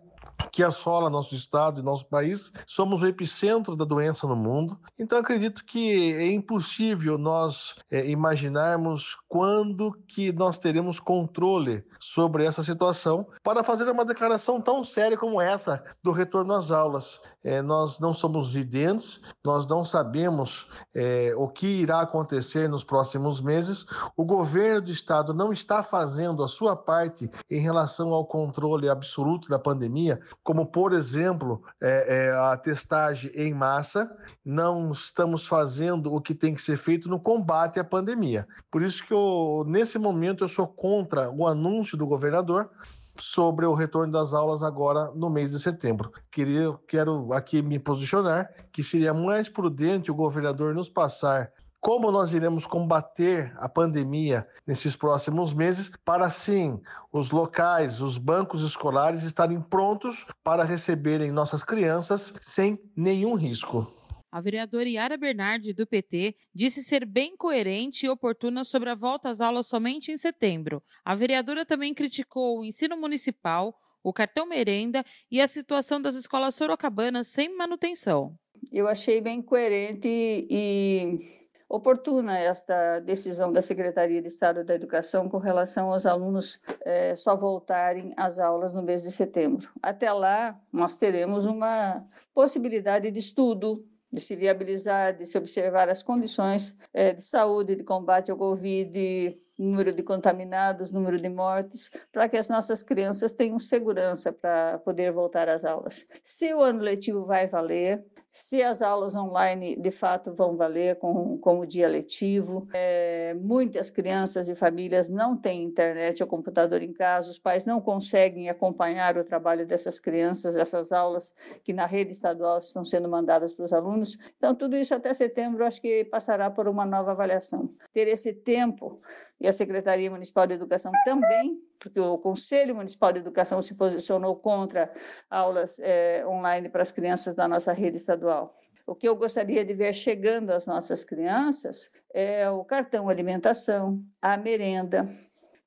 que 0.51 0.63
assola 0.63 1.11
nosso 1.11 1.35
estado 1.35 1.81
e 1.81 1.85
nosso 1.85 2.07
país. 2.07 2.53
Somos 2.67 3.03
o 3.03 3.07
epicentro 3.07 3.77
da 3.77 3.85
doença 3.85 4.27
no 4.27 4.37
mundo. 4.37 4.79
Então 4.99 5.19
acredito 5.19 5.65
que 5.65 6.15
é 6.15 6.33
impossível 6.33 7.19
nós 7.19 7.77
é, 7.91 8.09
imaginarmos 8.09 9.17
quando 9.29 9.93
que 10.09 10.33
nós 10.33 10.59
teremos 10.59 10.99
controle 10.99 11.85
sobre 12.01 12.45
essa 12.45 12.63
situação 12.63 13.27
para 13.43 13.63
fazer 13.63 13.89
uma 13.91 14.05
declaração 14.05 14.61
tão 14.61 14.85
séria 14.85 15.17
como 15.17 15.41
essa 15.41 15.83
do 16.03 16.11
retorno 16.11 16.53
às 16.55 16.71
aulas. 16.71 17.21
É, 17.45 17.61
nós 17.61 17.99
não 17.99 18.15
somos 18.15 18.53
videntes, 18.53 19.21
nós 19.45 19.67
não 19.67 19.85
sabemos 19.85 20.69
é, 20.95 21.35
o 21.37 21.49
que 21.49 21.67
irá 21.67 22.01
acontecer 22.01 22.69
nos 22.69 22.85
próximos 22.85 23.41
meses. 23.41 23.85
O 24.17 24.25
governo 24.25 24.83
do 24.83 24.91
estado 24.91 25.35
não 25.35 25.53
está 25.53 25.83
fazendo 25.83 26.45
a 26.45 26.49
sua 26.49 26.77
parte 26.77 27.31
em 27.51 27.61
relação 27.61 28.13
ao 28.13 28.25
controle 28.25 28.89
absoluto 28.89 29.49
da 29.49 29.59
pandemia, 29.59 30.21
como, 30.43 30.67
por 30.67 30.93
exemplo, 30.93 31.62
é, 31.81 32.27
é, 32.27 32.33
a 32.33 32.57
testagem 32.57 33.31
em 33.35 33.55
massa. 33.55 34.11
Não 34.45 34.93
estamos 34.93 35.47
fazendo 35.47 36.15
o 36.15 36.21
que 36.21 36.35
tem 36.35 36.55
que 36.55 36.62
ser 36.62 36.77
feito 36.77 37.09
no 37.09 37.21
combate 37.21 37.79
à 37.79 37.85
pandemia. 37.85 38.47
Por 38.71 38.83
isso 38.83 39.07
que, 39.07 39.12
eu, 39.12 39.65
nesse 39.67 39.99
momento, 39.99 40.45
eu 40.45 40.49
sou 40.49 40.67
contra 40.67 41.31
o 41.31 41.47
anúncio 41.47 41.97
do 41.97 42.07
governador 42.07 42.71
sobre 43.19 43.67
o 43.67 43.75
retorno 43.75 44.12
das 44.12 44.33
aulas 44.33 44.62
agora 44.62 45.11
no 45.15 45.29
mês 45.29 45.51
de 45.51 45.59
setembro. 45.59 46.12
Queria, 46.31 46.73
quero 46.87 47.33
aqui 47.33 47.62
me 47.62 47.79
posicionar 47.79 48.49
que 48.73 48.83
seria 48.83 49.12
mais 49.12 49.49
prudente 49.49 50.11
o 50.11 50.15
governador 50.15 50.75
nos 50.75 50.89
passar 50.89 51.53
como 51.83 52.12
nós 52.12 52.33
iremos 52.33 52.65
combater 52.65 53.53
a 53.57 53.69
pandemia 53.69 54.47
nesses 54.65 54.95
próximos 54.95 55.53
meses, 55.53 55.91
para 56.05 56.31
sim 56.31 56.81
os 57.12 57.33
locais, 57.33 58.01
os 58.01 58.17
bancos 58.17 58.62
escolares 58.62 59.25
estarem 59.25 59.61
prontos 59.61 60.25
para 60.45 60.62
receberem 60.62 61.33
nossas 61.33 61.65
crianças 61.65 62.33
sem 62.41 62.79
nenhum 62.97 63.35
risco. 63.35 63.93
A 64.31 64.41
vereadora 64.41 64.89
Yara 64.89 65.17
Bernardi, 65.17 65.75
do 65.75 65.85
PT, 65.85 66.37
disse 66.55 66.85
ser 66.85 67.05
bem 67.05 67.37
coerente 67.37 68.07
e 68.07 68.09
oportuna 68.09 68.62
sobre 68.62 68.89
a 68.89 68.95
volta 68.95 69.29
às 69.29 69.41
aulas 69.41 69.67
somente 69.67 70.12
em 70.12 70.17
setembro. 70.17 70.81
A 71.05 71.17
vereadora 71.17 71.67
também 71.67 71.93
criticou 71.93 72.61
o 72.61 72.65
ensino 72.65 72.97
municipal, 72.97 73.75
o 74.05 74.12
cartão 74.12 74.47
merenda 74.47 75.05
e 75.29 75.41
a 75.41 75.49
situação 75.49 76.01
das 76.01 76.15
escolas 76.15 76.55
sorocabanas 76.55 77.27
sem 77.27 77.55
manutenção. 77.57 78.39
Eu 78.71 78.87
achei 78.87 79.21
bem 79.21 79.43
coerente 79.43 80.07
e 80.09 81.42
oportuna 81.73 82.38
esta 82.38 83.00
decisão 83.00 83.50
da 83.50 83.62
Secretaria 83.62 84.21
de 84.21 84.29
Estado 84.29 84.62
da 84.62 84.75
Educação 84.75 85.26
com 85.26 85.38
relação 85.38 85.91
aos 85.91 86.05
alunos 86.05 86.61
é, 86.83 87.17
só 87.17 87.35
voltarem 87.35 88.12
às 88.14 88.38
aulas 88.38 88.75
no 88.75 88.83
mês 88.83 89.02
de 89.02 89.11
setembro. 89.11 89.71
Até 89.83 90.12
lá, 90.12 90.61
nós 90.71 90.95
teremos 90.97 91.47
uma 91.47 92.07
possibilidade 92.35 93.11
de 93.11 93.19
estudo 93.19 93.83
de 94.12 94.21
se 94.21 94.37
viabilizar, 94.37 95.17
de 95.17 95.25
se 95.25 95.38
observar 95.38 95.88
as 95.88 96.02
condições 96.02 96.76
é, 96.93 97.14
de 97.14 97.25
saúde, 97.25 97.75
de 97.75 97.83
combate 97.83 98.31
ao 98.31 98.37
Covid, 98.37 99.35
número 99.59 99.95
de 99.95 100.02
contaminados, 100.02 100.93
número 100.93 101.19
de 101.19 101.31
mortes, 101.31 101.91
para 102.12 102.29
que 102.29 102.37
as 102.37 102.49
nossas 102.49 102.83
crianças 102.83 103.33
tenham 103.33 103.59
segurança 103.59 104.31
para 104.31 104.79
poder 104.81 105.11
voltar 105.12 105.49
às 105.49 105.64
aulas. 105.64 106.07
Se 106.23 106.52
o 106.52 106.61
ano 106.61 106.81
letivo 106.81 107.25
vai 107.25 107.47
valer, 107.47 108.05
se 108.33 108.62
as 108.62 108.81
aulas 108.81 109.15
online 109.15 109.77
de 109.77 109.91
fato 109.91 110.33
vão 110.33 110.57
valer 110.57 110.97
com, 110.97 111.37
como 111.37 111.67
dia 111.67 111.87
letivo. 111.87 112.67
É, 112.73 113.35
muitas 113.35 113.91
crianças 113.91 114.49
e 114.49 114.55
famílias 114.55 115.11
não 115.11 115.37
têm 115.37 115.62
internet 115.62 116.23
ou 116.23 116.27
computador 116.27 116.83
em 116.83 116.95
casa, 116.95 117.31
os 117.31 117.39
pais 117.39 117.67
não 117.67 117.79
conseguem 117.79 118.49
acompanhar 118.49 119.19
o 119.19 119.25
trabalho 119.25 119.67
dessas 119.67 120.01
crianças, 120.01 120.57
essas 120.57 120.93
aulas 120.93 121.35
que 121.62 121.75
na 121.75 121.85
rede 121.85 122.12
estadual 122.12 122.59
estão 122.59 122.85
sendo 122.85 123.09
mandadas 123.09 123.53
para 123.53 123.67
os 123.67 123.73
alunos. 123.73 124.17
Então, 124.39 124.55
tudo 124.55 124.77
isso 124.77 124.95
até 124.95 125.12
setembro 125.12 125.67
acho 125.67 125.83
que 125.83 126.03
passará 126.07 126.51
por 126.51 126.67
uma 126.67 126.87
nova 126.87 127.11
avaliação. 127.11 127.69
Ter 127.93 128.09
esse 128.09 128.33
tempo 128.33 128.99
e 129.39 129.47
a 129.47 129.53
Secretaria 129.53 130.11
Municipal 130.11 130.47
de 130.47 130.55
Educação 130.55 130.91
também, 131.05 131.61
porque 131.83 131.99
o 131.99 132.17
Conselho 132.17 132.77
Municipal 132.77 133.12
de 133.12 133.19
Educação 133.19 133.61
se 133.61 133.75
posicionou 133.75 134.37
contra 134.37 134.93
aulas 135.29 135.81
é, 135.81 136.25
online 136.27 136.69
para 136.69 136.83
as 136.83 136.93
crianças 136.93 137.35
da 137.35 137.49
nossa 137.49 137.73
rede 137.73 137.97
estadual. 137.97 138.55
O 138.87 138.95
que 138.95 139.09
eu 139.09 139.17
gostaria 139.17 139.65
de 139.65 139.75
ver 139.75 139.93
chegando 139.93 140.51
às 140.51 140.67
nossas 140.67 141.05
crianças 141.05 141.91
é 142.15 142.49
o 142.49 142.65
cartão 142.65 143.09
alimentação, 143.09 144.01
a 144.21 144.37
merenda. 144.37 145.09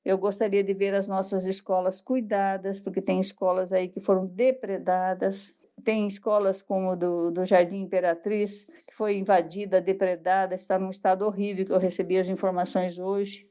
Eu 0.04 0.16
gostaria 0.16 0.62
de 0.62 0.72
ver 0.72 0.94
as 0.94 1.06
nossas 1.06 1.46
escolas 1.46 2.00
cuidadas, 2.00 2.80
porque 2.80 3.02
tem 3.02 3.20
escolas 3.20 3.72
aí 3.72 3.88
que 3.88 4.00
foram 4.00 4.26
depredadas, 4.26 5.54
tem 5.84 6.06
escolas 6.06 6.62
como 6.62 6.96
do, 6.96 7.30
do 7.30 7.44
Jardim 7.44 7.80
Imperatriz, 7.82 8.64
que 8.86 8.94
foi 8.94 9.18
invadida, 9.18 9.80
depredada, 9.80 10.54
está 10.54 10.78
num 10.78 10.90
estado 10.90 11.26
horrível, 11.26 11.66
que 11.66 11.72
eu 11.72 11.78
recebi 11.78 12.16
as 12.16 12.28
informações 12.28 12.98
hoje. 12.98 13.46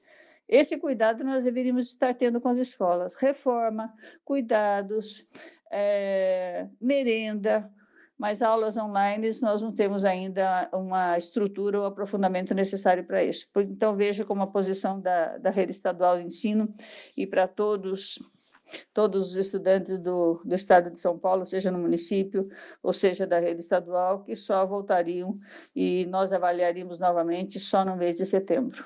Esse 0.47 0.77
cuidado 0.77 1.23
nós 1.23 1.43
deveríamos 1.43 1.89
estar 1.89 2.13
tendo 2.13 2.39
com 2.39 2.49
as 2.49 2.57
escolas. 2.57 3.15
Reforma, 3.15 3.87
cuidados, 4.23 5.27
é, 5.71 6.67
merenda, 6.79 7.71
mas 8.17 8.41
aulas 8.41 8.77
online 8.77 9.29
nós 9.41 9.61
não 9.61 9.71
temos 9.71 10.05
ainda 10.05 10.69
uma 10.71 11.17
estrutura 11.17 11.79
ou 11.79 11.85
aprofundamento 11.85 12.53
necessário 12.53 13.03
para 13.03 13.23
isso. 13.23 13.47
Então, 13.57 13.95
vejo 13.95 14.25
como 14.25 14.43
a 14.43 14.51
posição 14.51 15.01
da, 15.01 15.37
da 15.37 15.49
rede 15.49 15.71
estadual 15.71 16.17
de 16.17 16.25
ensino 16.25 16.73
e 17.17 17.27
para 17.27 17.47
todos 17.47 18.19
todos 18.91 19.31
os 19.31 19.37
estudantes 19.37 19.99
do, 19.99 20.41
do 20.43 20.55
estado 20.55 20.89
de 20.89 20.99
São 20.99 21.19
Paulo, 21.19 21.45
seja 21.45 21.69
no 21.69 21.77
município 21.77 22.49
ou 22.81 22.91
seja 22.91 23.27
da 23.27 23.39
rede 23.39 23.61
estadual, 23.61 24.23
que 24.23 24.35
só 24.35 24.65
voltariam 24.65 25.37
e 25.75 26.07
nós 26.07 26.33
avaliaríamos 26.33 26.97
novamente 26.97 27.59
só 27.59 27.85
no 27.85 27.95
mês 27.95 28.17
de 28.17 28.25
setembro. 28.25 28.83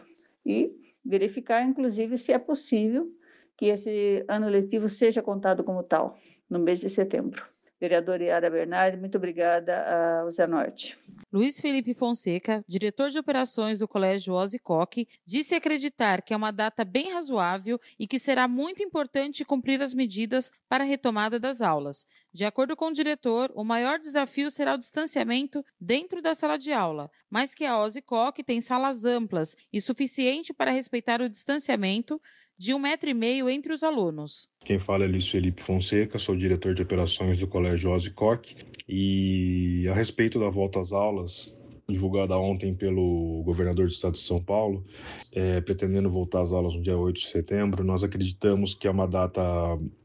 E 0.49 0.75
verificar, 1.05 1.61
inclusive, 1.61 2.17
se 2.17 2.33
é 2.33 2.39
possível 2.39 3.07
que 3.55 3.67
esse 3.67 4.25
ano 4.27 4.49
letivo 4.49 4.89
seja 4.89 5.21
contado 5.21 5.63
como 5.63 5.83
tal, 5.83 6.15
no 6.49 6.57
mês 6.57 6.79
de 6.79 6.89
setembro. 6.89 7.45
Vereadora 7.79 8.24
Yara 8.24 8.50
Bernardi, 8.50 8.98
muito 8.98 9.17
obrigada 9.17 10.21
ao 10.21 10.29
Zé 10.29 10.45
Norte. 10.45 10.98
Luiz 11.31 11.59
Felipe 11.59 11.93
Fonseca, 11.93 12.65
diretor 12.67 13.12
de 13.12 13.19
operações 13.19 13.77
do 13.77 13.88
Colégio 13.88 14.33
Ozzy 14.33 14.57
Koch, 14.57 15.07
disse 15.24 15.53
acreditar 15.53 16.24
que 16.24 16.33
é 16.33 16.38
uma 16.38 16.51
data 16.51 16.83
bem 16.83 17.13
razoável 17.13 17.79
e 18.00 18.07
que 18.07 18.17
será 18.17 18.48
muito 18.48 18.81
importante 18.81 19.45
cumprir 19.45 19.79
as 19.79 19.93
medidas 19.93 20.51
para 20.67 20.83
a 20.83 20.88
retomada 20.88 21.39
das 21.39 21.62
aulas. 21.62 22.03
De 22.33 22.45
acordo 22.45 22.75
com 22.75 22.88
o 22.88 22.93
diretor, 22.93 23.51
o 23.53 23.63
maior 23.63 24.00
desafio 24.00 24.50
será 24.50 24.74
o 24.74 24.77
distanciamento 24.77 25.63
dentro 25.79 26.19
da 26.19 26.33
sala 26.33 26.57
de 26.57 26.74
aula, 26.74 27.12
mas 27.29 27.53
que 27.53 27.63
a 27.63 27.79
Ozzy 27.79 28.01
Koch 28.01 28.43
tem 28.43 28.59
salas 28.59 29.05
amplas 29.05 29.55
e 29.71 29.79
suficiente 29.79 30.51
para 30.51 30.71
respeitar 30.71 31.21
o 31.21 31.29
distanciamento 31.29 32.19
de 32.59 32.73
um 32.73 32.79
metro 32.79 33.09
e 33.09 33.13
meio 33.13 33.49
entre 33.49 33.71
os 33.71 33.83
alunos. 33.83 34.49
Quem 34.65 34.77
fala 34.77 35.05
é 35.05 35.07
Luiz 35.07 35.29
Felipe 35.29 35.63
Fonseca, 35.63 36.19
sou 36.19 36.35
diretor 36.35 36.73
de 36.73 36.81
operações 36.81 37.39
do 37.39 37.47
Colégio 37.47 37.89
Koch 38.13 38.53
e 38.85 39.87
a 39.89 39.93
respeito 39.93 40.37
da 40.37 40.49
volta 40.49 40.81
às 40.81 40.91
aulas, 40.91 41.57
divulgada 41.87 42.37
ontem 42.37 42.75
pelo 42.75 43.41
governador 43.45 43.85
do 43.85 43.91
estado 43.93 44.13
de 44.13 44.19
São 44.19 44.43
Paulo, 44.43 44.85
é, 45.31 45.61
pretendendo 45.61 46.09
voltar 46.09 46.41
às 46.41 46.51
aulas 46.51 46.75
no 46.75 46.81
dia 46.81 46.97
8 46.97 47.21
de 47.21 47.27
setembro, 47.27 47.81
nós 47.81 48.03
acreditamos 48.03 48.73
que 48.73 48.87
é 48.87 48.91
uma 48.91 49.07
data 49.07 49.41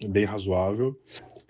bem 0.09 0.25
razoável, 0.25 0.97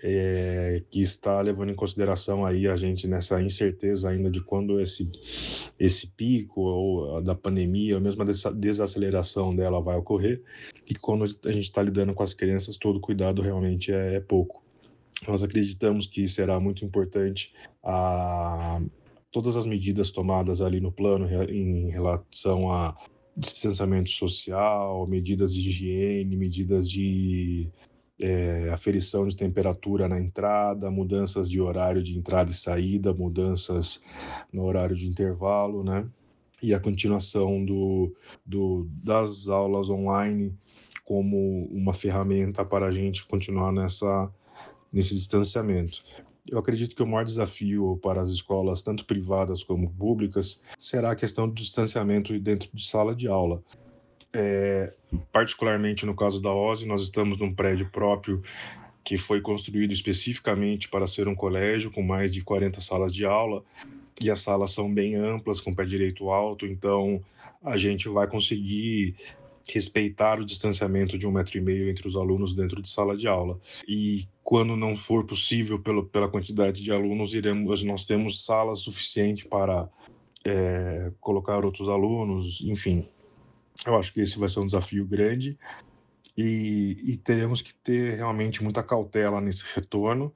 é, 0.06 0.82
que 0.90 1.00
está 1.00 1.40
levando 1.40 1.70
em 1.70 1.74
consideração 1.74 2.44
aí 2.44 2.68
a 2.68 2.76
gente 2.76 3.08
nessa 3.08 3.40
incerteza 3.40 4.10
ainda 4.10 4.30
de 4.30 4.42
quando 4.42 4.78
esse, 4.78 5.10
esse 5.80 6.08
pico 6.08 6.60
ou 6.60 7.22
da 7.22 7.34
pandemia, 7.34 7.94
ou 7.94 8.02
mesmo 8.02 8.22
a 8.22 8.50
desaceleração 8.52 9.56
dela 9.56 9.80
vai 9.80 9.96
ocorrer, 9.96 10.42
e 10.86 10.94
quando 10.94 11.24
a 11.24 11.52
gente 11.52 11.64
está 11.64 11.82
lidando 11.82 12.12
com 12.12 12.22
as 12.22 12.34
crianças, 12.34 12.76
todo 12.76 13.00
cuidado 13.00 13.40
realmente 13.40 13.92
é, 13.92 14.16
é 14.16 14.20
pouco. 14.20 14.62
Nós 15.26 15.42
acreditamos 15.42 16.06
que 16.06 16.28
será 16.28 16.60
muito 16.60 16.84
importante 16.84 17.54
a 17.82 18.82
todas 19.32 19.56
as 19.56 19.64
medidas 19.64 20.10
tomadas 20.10 20.60
ali 20.60 20.82
no 20.82 20.92
plano 20.92 21.26
em 21.48 21.88
relação 21.88 22.70
a 22.70 22.94
distanciamento 23.34 24.10
social, 24.10 25.06
medidas 25.06 25.54
de 25.54 25.60
higiene, 25.60 26.36
medidas 26.36 26.90
de 26.90 27.70
é, 28.18 28.70
aferição 28.72 29.26
de 29.26 29.36
temperatura 29.36 30.08
na 30.08 30.20
entrada, 30.20 30.90
mudanças 30.90 31.50
de 31.50 31.60
horário 31.60 32.02
de 32.02 32.16
entrada 32.16 32.50
e 32.50 32.54
saída, 32.54 33.12
mudanças 33.12 34.02
no 34.52 34.64
horário 34.64 34.94
de 34.94 35.08
intervalo, 35.08 35.82
né? 35.82 36.06
E 36.62 36.72
a 36.72 36.80
continuação 36.80 37.64
do, 37.64 38.14
do, 38.46 38.88
das 39.02 39.48
aulas 39.48 39.90
online 39.90 40.56
como 41.04 41.66
uma 41.66 41.92
ferramenta 41.92 42.64
para 42.64 42.86
a 42.86 42.92
gente 42.92 43.26
continuar 43.26 43.72
nessa, 43.72 44.32
nesse 44.90 45.14
distanciamento. 45.14 46.02
Eu 46.48 46.58
acredito 46.58 46.94
que 46.94 47.02
o 47.02 47.06
maior 47.06 47.24
desafio 47.24 47.98
para 48.02 48.20
as 48.20 48.28
escolas, 48.28 48.82
tanto 48.82 49.04
privadas 49.04 49.62
como 49.62 49.90
públicas, 49.90 50.62
será 50.78 51.10
a 51.10 51.16
questão 51.16 51.48
do 51.48 51.54
distanciamento 51.54 52.38
dentro 52.38 52.68
de 52.72 52.86
sala 52.86 53.14
de 53.14 53.26
aula. 53.26 53.62
É, 54.34 54.92
particularmente 55.32 56.04
no 56.04 56.14
caso 56.14 56.42
da 56.42 56.52
OSE, 56.52 56.84
nós 56.86 57.02
estamos 57.02 57.38
num 57.38 57.54
prédio 57.54 57.88
próprio 57.90 58.42
que 59.04 59.16
foi 59.16 59.40
construído 59.40 59.92
especificamente 59.92 60.88
para 60.88 61.06
ser 61.06 61.28
um 61.28 61.34
colégio 61.34 61.90
com 61.90 62.02
mais 62.02 62.32
de 62.32 62.42
40 62.42 62.80
salas 62.80 63.14
de 63.14 63.24
aula 63.24 63.62
e 64.20 64.30
as 64.30 64.40
salas 64.40 64.72
são 64.72 64.92
bem 64.92 65.14
amplas, 65.14 65.60
com 65.60 65.74
pé 65.74 65.84
direito 65.84 66.30
alto, 66.30 66.66
então 66.66 67.22
a 67.62 67.76
gente 67.76 68.08
vai 68.08 68.26
conseguir 68.26 69.14
respeitar 69.68 70.40
o 70.40 70.44
distanciamento 70.44 71.16
de 71.18 71.26
um 71.26 71.32
metro 71.32 71.56
e 71.56 71.60
meio 71.60 71.88
entre 71.88 72.06
os 72.06 72.16
alunos 72.16 72.54
dentro 72.54 72.82
de 72.82 72.88
sala 72.88 73.16
de 73.16 73.26
aula. 73.26 73.58
E 73.88 74.26
quando 74.42 74.76
não 74.76 74.96
for 74.96 75.24
possível 75.24 75.78
pelo, 75.78 76.04
pela 76.04 76.28
quantidade 76.28 76.82
de 76.82 76.92
alunos, 76.92 77.32
iremos, 77.32 77.82
nós 77.82 78.04
temos 78.04 78.44
salas 78.44 78.80
suficientes 78.80 79.44
para 79.44 79.88
é, 80.44 81.10
colocar 81.20 81.64
outros 81.64 81.88
alunos, 81.88 82.60
enfim, 82.62 83.08
eu 83.86 83.96
acho 83.96 84.12
que 84.12 84.20
esse 84.20 84.38
vai 84.38 84.48
ser 84.48 84.60
um 84.60 84.66
desafio 84.66 85.06
grande 85.06 85.58
e, 86.36 86.98
e 87.04 87.16
teremos 87.16 87.62
que 87.62 87.74
ter 87.74 88.16
realmente 88.16 88.62
muita 88.62 88.82
cautela 88.82 89.40
nesse 89.40 89.64
retorno. 89.74 90.32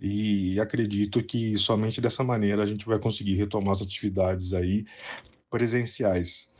E 0.00 0.58
acredito 0.58 1.22
que 1.22 1.56
somente 1.56 2.00
dessa 2.00 2.24
maneira 2.24 2.62
a 2.62 2.66
gente 2.66 2.84
vai 2.84 2.98
conseguir 2.98 3.36
retomar 3.36 3.72
as 3.72 3.82
atividades 3.82 4.52
aí 4.52 4.84
presenciais. 5.48 6.52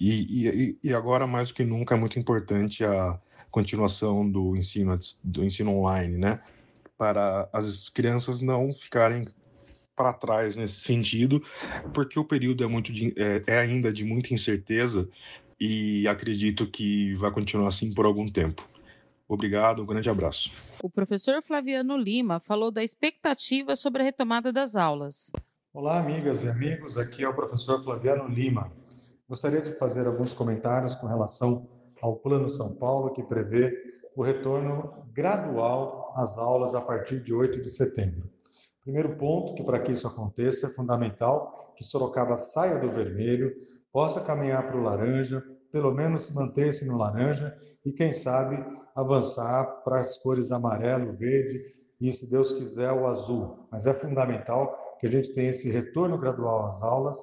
E, 0.00 0.48
e, 0.48 0.78
e 0.82 0.94
agora, 0.94 1.26
mais 1.26 1.48
do 1.48 1.54
que 1.54 1.64
nunca, 1.64 1.94
é 1.94 1.98
muito 1.98 2.18
importante 2.18 2.84
a 2.84 3.20
continuação 3.50 4.28
do 4.28 4.56
ensino, 4.56 4.96
do 5.22 5.44
ensino 5.44 5.72
online, 5.72 6.16
né? 6.16 6.40
Para 6.96 7.48
as 7.52 7.88
crianças 7.88 8.40
não 8.40 8.72
ficarem 8.74 9.26
para 9.94 10.12
trás 10.12 10.54
nesse 10.54 10.80
sentido, 10.80 11.42
porque 11.92 12.18
o 12.18 12.24
período 12.24 12.62
é, 12.62 12.66
muito 12.68 12.92
de, 12.92 13.12
é, 13.16 13.42
é 13.46 13.58
ainda 13.58 13.92
de 13.92 14.04
muita 14.04 14.32
incerteza 14.32 15.08
e 15.60 16.06
acredito 16.06 16.70
que 16.70 17.14
vai 17.16 17.30
continuar 17.30 17.68
assim 17.68 17.92
por 17.92 18.06
algum 18.06 18.30
tempo. 18.30 18.66
Obrigado, 19.28 19.82
um 19.82 19.86
grande 19.86 20.08
abraço. 20.08 20.50
O 20.82 20.88
professor 20.88 21.42
Flaviano 21.42 21.96
Lima 21.96 22.40
falou 22.40 22.70
da 22.70 22.82
expectativa 22.82 23.76
sobre 23.76 24.02
a 24.02 24.04
retomada 24.04 24.52
das 24.52 24.74
aulas. 24.74 25.30
Olá, 25.72 25.98
amigas 25.98 26.44
e 26.44 26.48
amigos, 26.48 26.96
aqui 26.96 27.22
é 27.22 27.28
o 27.28 27.34
professor 27.34 27.78
Flaviano 27.78 28.26
Lima. 28.26 28.66
Gostaria 29.28 29.60
de 29.60 29.78
fazer 29.78 30.06
alguns 30.06 30.32
comentários 30.32 30.94
com 30.94 31.06
relação 31.06 31.68
ao 32.00 32.16
Plano 32.16 32.48
São 32.48 32.76
Paulo, 32.76 33.12
que 33.12 33.22
prevê 33.22 33.72
o 34.16 34.22
retorno 34.22 34.84
gradual 35.12 36.14
às 36.16 36.38
aulas 36.38 36.74
a 36.74 36.80
partir 36.80 37.20
de 37.20 37.34
8 37.34 37.60
de 37.60 37.70
setembro. 37.70 38.30
Primeiro 38.82 39.16
ponto, 39.16 39.54
que 39.54 39.62
para 39.62 39.78
que 39.78 39.92
isso 39.92 40.06
aconteça 40.06 40.66
é 40.66 40.70
fundamental 40.70 41.74
que 41.76 41.84
Sorocaba 41.84 42.38
saia 42.38 42.78
do 42.78 42.90
vermelho, 42.90 43.54
possa 43.98 44.20
caminhar 44.20 44.64
para 44.64 44.78
o 44.78 44.82
laranja, 44.84 45.42
pelo 45.72 45.92
menos 45.92 46.32
manter-se 46.32 46.86
no 46.86 46.96
laranja 46.96 47.52
e, 47.84 47.90
quem 47.90 48.12
sabe, 48.12 48.64
avançar 48.94 49.82
para 49.82 49.98
as 49.98 50.18
cores 50.18 50.52
amarelo, 50.52 51.10
verde 51.10 51.60
e, 52.00 52.12
se 52.12 52.30
Deus 52.30 52.52
quiser, 52.52 52.92
o 52.92 53.08
azul. 53.08 53.66
Mas 53.72 53.86
é 53.86 53.92
fundamental 53.92 54.72
que 55.00 55.08
a 55.08 55.10
gente 55.10 55.34
tenha 55.34 55.50
esse 55.50 55.68
retorno 55.68 56.16
gradual 56.16 56.64
às 56.64 56.80
aulas 56.80 57.18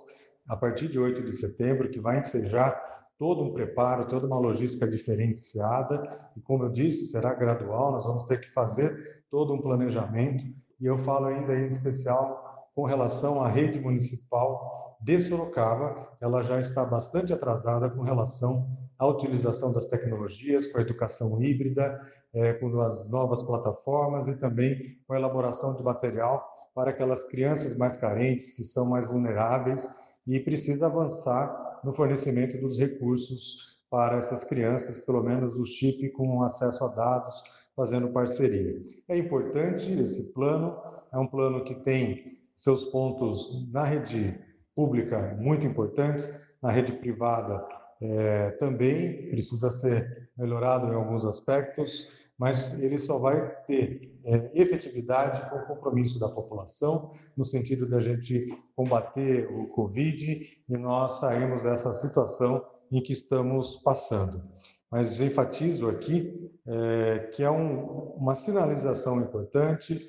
a 0.50 0.58
partir 0.58 0.90
de 0.90 1.00
8 1.00 1.24
de 1.24 1.32
setembro, 1.32 1.90
que 1.90 2.02
vai 2.02 2.18
ensejar 2.18 2.78
todo 3.18 3.42
um 3.42 3.54
preparo, 3.54 4.10
toda 4.10 4.28
uma 4.28 4.38
logística 4.38 4.86
diferenciada 4.86 6.04
e, 6.36 6.42
como 6.42 6.66
eu 6.66 6.70
disse, 6.70 7.06
será 7.06 7.34
gradual, 7.36 7.94
nós 7.94 8.04
vamos 8.04 8.26
ter 8.26 8.42
que 8.42 8.52
fazer 8.52 9.24
todo 9.32 9.54
um 9.54 9.62
planejamento 9.62 10.44
e 10.82 10.86
eu 10.86 10.98
falo 10.98 11.28
ainda 11.28 11.58
em 11.58 11.68
especial 11.68 12.46
com 12.76 12.84
relação 12.84 13.42
à 13.42 13.48
rede 13.48 13.80
municipal 13.80 14.98
de 15.02 15.20
Sorocaba, 15.22 15.96
ela 16.20 16.44
já 16.44 16.60
está 16.60 16.84
bastante 16.84 17.32
atrasada 17.32 17.90
com 17.90 18.02
relação 18.02 18.70
à 19.00 19.08
utilização 19.08 19.72
das 19.72 19.88
tecnologias, 19.88 20.68
com 20.68 20.78
a 20.78 20.82
educação 20.82 21.42
híbrida, 21.42 21.98
é, 22.34 22.54
com 22.54 22.78
as 22.82 23.10
novas 23.10 23.42
plataformas 23.44 24.28
e 24.28 24.38
também 24.38 25.00
com 25.08 25.14
a 25.14 25.18
elaboração 25.18 25.74
de 25.78 25.84
material 25.84 26.46
para 26.74 26.92
aquelas 26.92 27.24
crianças 27.30 27.78
mais 27.78 27.96
carentes, 27.96 28.52
que 28.58 28.64
são 28.64 28.90
mais 28.90 29.08
vulneráveis 29.08 30.20
e 30.28 30.38
precisa 30.42 30.88
avançar 30.88 31.80
no 31.82 31.94
fornecimento 31.94 32.58
dos 32.60 32.78
recursos 32.78 33.80
para 33.90 34.18
essas 34.18 34.44
crianças, 34.44 35.00
pelo 35.00 35.24
menos 35.24 35.58
o 35.58 35.66
chip 35.66 36.10
com 36.10 36.44
acesso 36.44 36.84
a 36.84 36.88
dados, 36.90 37.42
fazendo 37.74 38.12
parceria. 38.12 38.80
É 39.08 39.18
importante 39.18 39.92
esse 39.94 40.34
plano, 40.34 40.78
é 41.14 41.18
um 41.18 41.28
plano 41.28 41.64
que 41.64 41.76
tem 41.76 42.45
seus 42.56 42.86
pontos 42.86 43.70
na 43.72 43.84
rede 43.84 44.40
pública 44.76 45.36
muito 45.40 45.66
importantes, 45.66 46.58
na 46.62 46.72
rede 46.72 46.94
privada 46.94 47.66
é, 48.02 48.52
também 48.52 49.30
precisa 49.30 49.72
ser 49.72 50.30
melhorado 50.38 50.88
em 50.88 50.96
alguns 50.96 51.26
aspectos, 51.26 52.26
mas 52.38 52.82
ele 52.84 52.98
só 52.98 53.18
vai 53.18 53.50
ter 53.66 54.14
é, 54.26 54.62
efetividade 54.62 55.50
com 55.50 55.56
o 55.58 55.66
compromisso 55.66 56.20
da 56.20 56.28
população, 56.28 57.10
no 57.38 57.46
sentido 57.46 57.88
da 57.88 58.00
gente 58.00 58.48
combater 58.76 59.48
o 59.52 59.68
Covid 59.68 60.46
e 60.68 60.78
nós 60.78 61.20
sairmos 61.20 61.64
dessa 61.64 61.94
situação 61.94 62.66
em 62.92 63.02
que 63.02 63.14
estamos 63.14 63.78
passando. 63.78 64.42
Mas 64.92 65.20
enfatizo 65.20 65.90
aqui 65.90 66.52
é, 66.68 67.30
que 67.34 67.44
é 67.44 67.50
um, 67.50 68.16
uma 68.18 68.36
sinalização 68.36 69.22
importante 69.22 70.00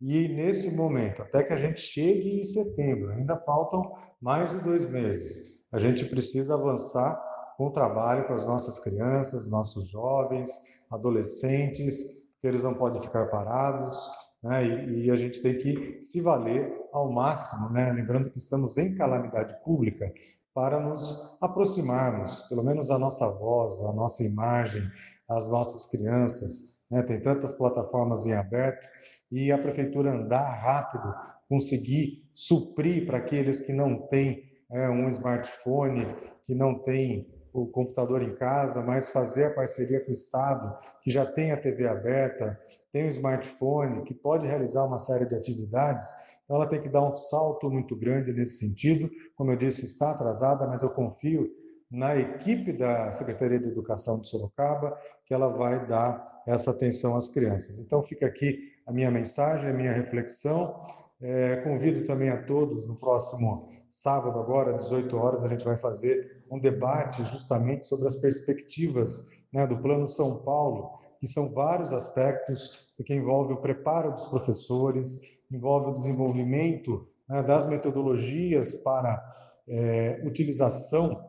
e 0.00 0.28
nesse 0.28 0.76
momento, 0.76 1.22
até 1.22 1.42
que 1.42 1.52
a 1.52 1.56
gente 1.56 1.80
chegue 1.80 2.40
em 2.40 2.44
setembro, 2.44 3.10
ainda 3.10 3.36
faltam 3.36 3.92
mais 4.20 4.50
de 4.50 4.60
dois 4.60 4.88
meses, 4.88 5.68
a 5.72 5.78
gente 5.78 6.04
precisa 6.04 6.54
avançar 6.54 7.20
com 7.56 7.66
o 7.66 7.72
trabalho 7.72 8.26
com 8.26 8.34
as 8.34 8.46
nossas 8.46 8.78
crianças, 8.78 9.50
nossos 9.50 9.88
jovens, 9.88 10.86
adolescentes, 10.90 12.32
que 12.40 12.46
eles 12.46 12.62
não 12.62 12.74
podem 12.74 13.02
ficar 13.02 13.26
parados, 13.26 13.96
né? 14.42 14.64
e, 14.64 15.06
e, 15.06 15.10
a 15.10 15.16
gente 15.16 15.42
tem 15.42 15.58
que 15.58 15.98
se 16.00 16.20
valer 16.20 16.72
ao 16.92 17.10
máximo, 17.10 17.70
né? 17.70 17.92
lembrando 17.92 18.30
que 18.30 18.38
estamos 18.38 18.78
em 18.78 18.94
calamidade 18.94 19.60
pública, 19.64 20.12
para 20.54 20.80
nos 20.80 21.36
aproximarmos, 21.42 22.40
pelo 22.48 22.62
menos 22.62 22.90
a 22.90 22.98
nossa 22.98 23.28
voz, 23.38 23.80
a 23.80 23.92
nossa 23.92 24.22
imagem, 24.24 24.88
as 25.28 25.48
nossas 25.50 25.86
crianças, 25.86 26.77
né? 26.90 27.02
tem 27.02 27.20
tantas 27.20 27.52
plataformas 27.52 28.26
em 28.26 28.32
aberto, 28.32 28.88
e 29.30 29.52
a 29.52 29.58
prefeitura 29.58 30.12
andar 30.12 30.48
rápido, 30.60 31.14
conseguir 31.48 32.24
suprir 32.32 33.06
para 33.06 33.18
aqueles 33.18 33.60
que 33.60 33.72
não 33.72 34.06
têm 34.08 34.42
é, 34.70 34.88
um 34.88 35.08
smartphone, 35.08 36.06
que 36.44 36.54
não 36.54 36.78
têm 36.82 37.26
o 37.52 37.66
computador 37.66 38.22
em 38.22 38.34
casa, 38.34 38.82
mas 38.82 39.10
fazer 39.10 39.46
a 39.46 39.54
parceria 39.54 40.00
com 40.00 40.10
o 40.10 40.12
Estado, 40.12 40.76
que 41.02 41.10
já 41.10 41.24
tem 41.26 41.50
a 41.50 41.56
TV 41.56 41.88
aberta, 41.88 42.58
tem 42.92 43.06
o 43.06 43.08
smartphone, 43.08 44.04
que 44.04 44.14
pode 44.14 44.46
realizar 44.46 44.84
uma 44.84 44.98
série 44.98 45.26
de 45.26 45.34
atividades, 45.34 46.06
então 46.44 46.56
ela 46.56 46.68
tem 46.68 46.80
que 46.80 46.88
dar 46.88 47.02
um 47.02 47.14
salto 47.14 47.70
muito 47.70 47.96
grande 47.96 48.32
nesse 48.32 48.66
sentido. 48.66 49.10
Como 49.36 49.50
eu 49.50 49.56
disse, 49.56 49.84
está 49.84 50.12
atrasada, 50.12 50.66
mas 50.66 50.82
eu 50.82 50.90
confio 50.90 51.48
na 51.90 52.16
equipe 52.16 52.72
da 52.72 53.10
Secretaria 53.10 53.58
de 53.58 53.68
Educação 53.68 54.20
de 54.20 54.28
Sorocaba, 54.28 54.96
que 55.24 55.32
ela 55.32 55.48
vai 55.48 55.86
dar 55.86 56.42
essa 56.46 56.70
atenção 56.70 57.16
às 57.16 57.28
crianças. 57.28 57.78
Então 57.78 58.02
fica 58.02 58.26
aqui 58.26 58.58
a 58.86 58.92
minha 58.92 59.10
mensagem, 59.10 59.70
a 59.70 59.74
minha 59.74 59.92
reflexão. 59.92 60.80
É, 61.20 61.56
convido 61.56 62.04
também 62.04 62.30
a 62.30 62.44
todos 62.44 62.86
no 62.86 62.98
próximo 62.98 63.70
sábado 63.90 64.38
agora, 64.38 64.76
às 64.76 64.84
18 64.84 65.16
horas, 65.16 65.44
a 65.44 65.48
gente 65.48 65.64
vai 65.64 65.76
fazer 65.76 66.42
um 66.52 66.60
debate 66.60 67.22
justamente 67.24 67.86
sobre 67.86 68.06
as 68.06 68.16
perspectivas 68.16 69.48
né, 69.52 69.66
do 69.66 69.78
Plano 69.78 70.06
São 70.06 70.42
Paulo, 70.44 70.92
que 71.18 71.26
são 71.26 71.52
vários 71.52 71.92
aspectos, 71.92 72.92
porque 72.96 73.14
envolve 73.14 73.54
o 73.54 73.60
preparo 73.60 74.12
dos 74.12 74.26
professores, 74.26 75.42
envolve 75.50 75.88
o 75.88 75.92
desenvolvimento 75.92 77.04
né, 77.28 77.42
das 77.42 77.66
metodologias 77.66 78.74
para 78.74 79.20
é, 79.68 80.22
utilização 80.24 81.28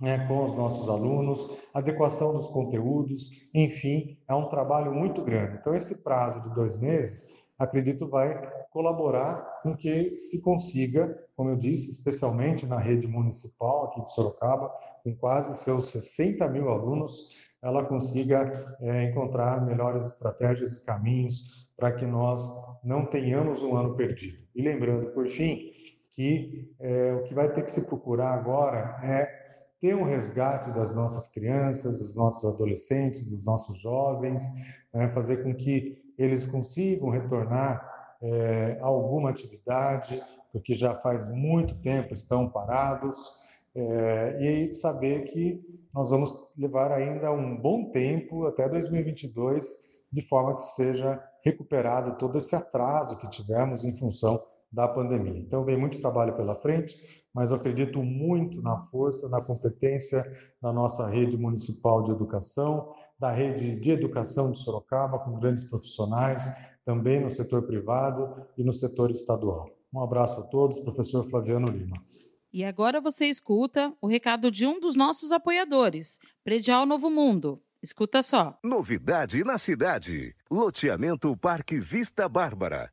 né, 0.00 0.26
com 0.26 0.44
os 0.44 0.54
nossos 0.54 0.88
alunos, 0.88 1.46
adequação 1.74 2.32
dos 2.32 2.48
conteúdos, 2.48 3.50
enfim, 3.54 4.16
é 4.28 4.34
um 4.34 4.48
trabalho 4.48 4.92
muito 4.92 5.22
grande. 5.22 5.58
Então, 5.60 5.74
esse 5.74 6.02
prazo 6.02 6.40
de 6.40 6.54
dois 6.54 6.80
meses, 6.80 7.50
acredito, 7.58 8.08
vai 8.08 8.40
colaborar 8.70 9.60
com 9.62 9.76
que 9.76 10.16
se 10.16 10.42
consiga, 10.42 11.18
como 11.36 11.50
eu 11.50 11.56
disse, 11.56 11.90
especialmente 11.90 12.66
na 12.66 12.78
rede 12.78 13.06
municipal 13.06 13.86
aqui 13.86 14.02
de 14.02 14.12
Sorocaba, 14.12 14.72
com 15.04 15.14
quase 15.16 15.56
seus 15.56 15.88
60 15.90 16.48
mil 16.48 16.68
alunos, 16.68 17.50
ela 17.62 17.84
consiga 17.84 18.50
é, 18.80 19.04
encontrar 19.04 19.64
melhores 19.64 20.06
estratégias 20.06 20.78
e 20.78 20.84
caminhos 20.84 21.70
para 21.76 21.92
que 21.92 22.06
nós 22.06 22.42
não 22.82 23.04
tenhamos 23.06 23.62
um 23.62 23.76
ano 23.76 23.94
perdido. 23.96 24.38
E 24.54 24.62
lembrando, 24.62 25.10
por 25.12 25.26
fim, 25.26 25.70
que 26.14 26.70
é, 26.78 27.14
o 27.14 27.22
que 27.22 27.34
vai 27.34 27.50
ter 27.50 27.62
que 27.62 27.70
se 27.70 27.86
procurar 27.86 28.34
agora 28.34 29.00
é 29.02 29.29
ter 29.80 29.96
um 29.96 30.04
resgate 30.04 30.70
das 30.72 30.94
nossas 30.94 31.32
crianças, 31.32 31.98
dos 31.98 32.14
nossos 32.14 32.54
adolescentes, 32.54 33.30
dos 33.30 33.44
nossos 33.44 33.80
jovens, 33.80 34.42
né, 34.92 35.10
fazer 35.10 35.42
com 35.42 35.54
que 35.54 35.98
eles 36.18 36.44
consigam 36.44 37.08
retornar 37.08 37.88
é, 38.22 38.78
a 38.80 38.86
alguma 38.86 39.30
atividade, 39.30 40.22
porque 40.52 40.74
já 40.74 40.92
faz 40.94 41.28
muito 41.28 41.80
tempo 41.80 42.12
estão 42.12 42.48
parados, 42.48 43.48
é, 43.74 44.66
e 44.66 44.72
saber 44.72 45.24
que 45.24 45.60
nós 45.94 46.10
vamos 46.10 46.50
levar 46.58 46.92
ainda 46.92 47.32
um 47.32 47.56
bom 47.56 47.90
tempo, 47.90 48.46
até 48.46 48.68
2022, 48.68 50.06
de 50.12 50.22
forma 50.22 50.56
que 50.56 50.64
seja 50.64 51.22
recuperado 51.44 52.18
todo 52.18 52.36
esse 52.36 52.54
atraso 52.54 53.16
que 53.16 53.30
tivemos 53.30 53.84
em 53.84 53.96
função 53.96 54.42
da 54.72 54.86
pandemia. 54.86 55.38
Então, 55.38 55.64
vem 55.64 55.76
muito 55.76 56.00
trabalho 56.00 56.36
pela 56.36 56.54
frente, 56.54 56.96
mas 57.34 57.50
eu 57.50 57.56
acredito 57.56 58.02
muito 58.02 58.62
na 58.62 58.76
força, 58.76 59.28
na 59.28 59.42
competência 59.44 60.24
da 60.62 60.72
nossa 60.72 61.08
rede 61.08 61.36
municipal 61.36 62.02
de 62.02 62.12
educação, 62.12 62.92
da 63.18 63.32
rede 63.32 63.76
de 63.76 63.90
educação 63.90 64.52
de 64.52 64.58
Sorocaba, 64.58 65.18
com 65.18 65.38
grandes 65.38 65.64
profissionais, 65.64 66.78
também 66.84 67.20
no 67.20 67.30
setor 67.30 67.66
privado 67.66 68.34
e 68.56 68.62
no 68.62 68.72
setor 68.72 69.10
estadual. 69.10 69.68
Um 69.92 70.02
abraço 70.02 70.40
a 70.40 70.44
todos, 70.44 70.78
professor 70.78 71.24
Flaviano 71.24 71.68
Lima. 71.68 71.96
E 72.52 72.64
agora 72.64 73.00
você 73.00 73.26
escuta 73.26 73.92
o 74.00 74.06
recado 74.06 74.50
de 74.50 74.66
um 74.66 74.80
dos 74.80 74.96
nossos 74.96 75.32
apoiadores, 75.32 76.18
Predial 76.44 76.86
Novo 76.86 77.10
Mundo. 77.10 77.60
Escuta 77.82 78.22
só. 78.22 78.58
Novidade 78.62 79.42
na 79.42 79.56
cidade. 79.56 80.34
Loteamento 80.50 81.36
Parque 81.36 81.80
Vista 81.80 82.28
Bárbara 82.28 82.92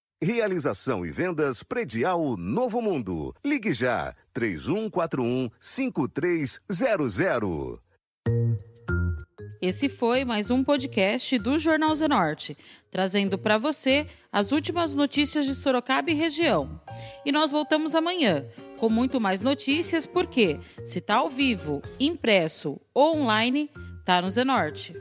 Realização 0.23 1.03
e 1.03 1.11
vendas 1.11 1.63
predial 1.63 2.37
Novo 2.37 2.79
Mundo. 2.79 3.33
Ligue 3.43 3.73
já 3.73 4.13
3141 4.31 5.49
5300. 5.59 7.79
Esse 9.59 9.89
foi 9.89 10.23
mais 10.23 10.51
um 10.51 10.63
podcast 10.63 11.39
do 11.39 11.57
Jornal 11.57 11.95
Zenorte, 11.95 12.55
trazendo 12.91 13.35
para 13.35 13.57
você 13.57 14.05
as 14.31 14.51
últimas 14.51 14.93
notícias 14.93 15.47
de 15.47 15.55
Sorocaba 15.55 16.11
e 16.11 16.13
região. 16.13 16.79
E 17.25 17.31
nós 17.31 17.51
voltamos 17.51 17.95
amanhã 17.95 18.45
com 18.77 18.89
muito 18.89 19.19
mais 19.19 19.41
notícias, 19.41 20.05
porque 20.05 20.59
se 20.85 21.01
tá 21.01 21.15
ao 21.15 21.31
vivo, 21.31 21.81
impresso 21.99 22.79
ou 22.93 23.17
online, 23.17 23.71
tá 24.05 24.21
no 24.21 24.29
Zenorte. 24.29 24.93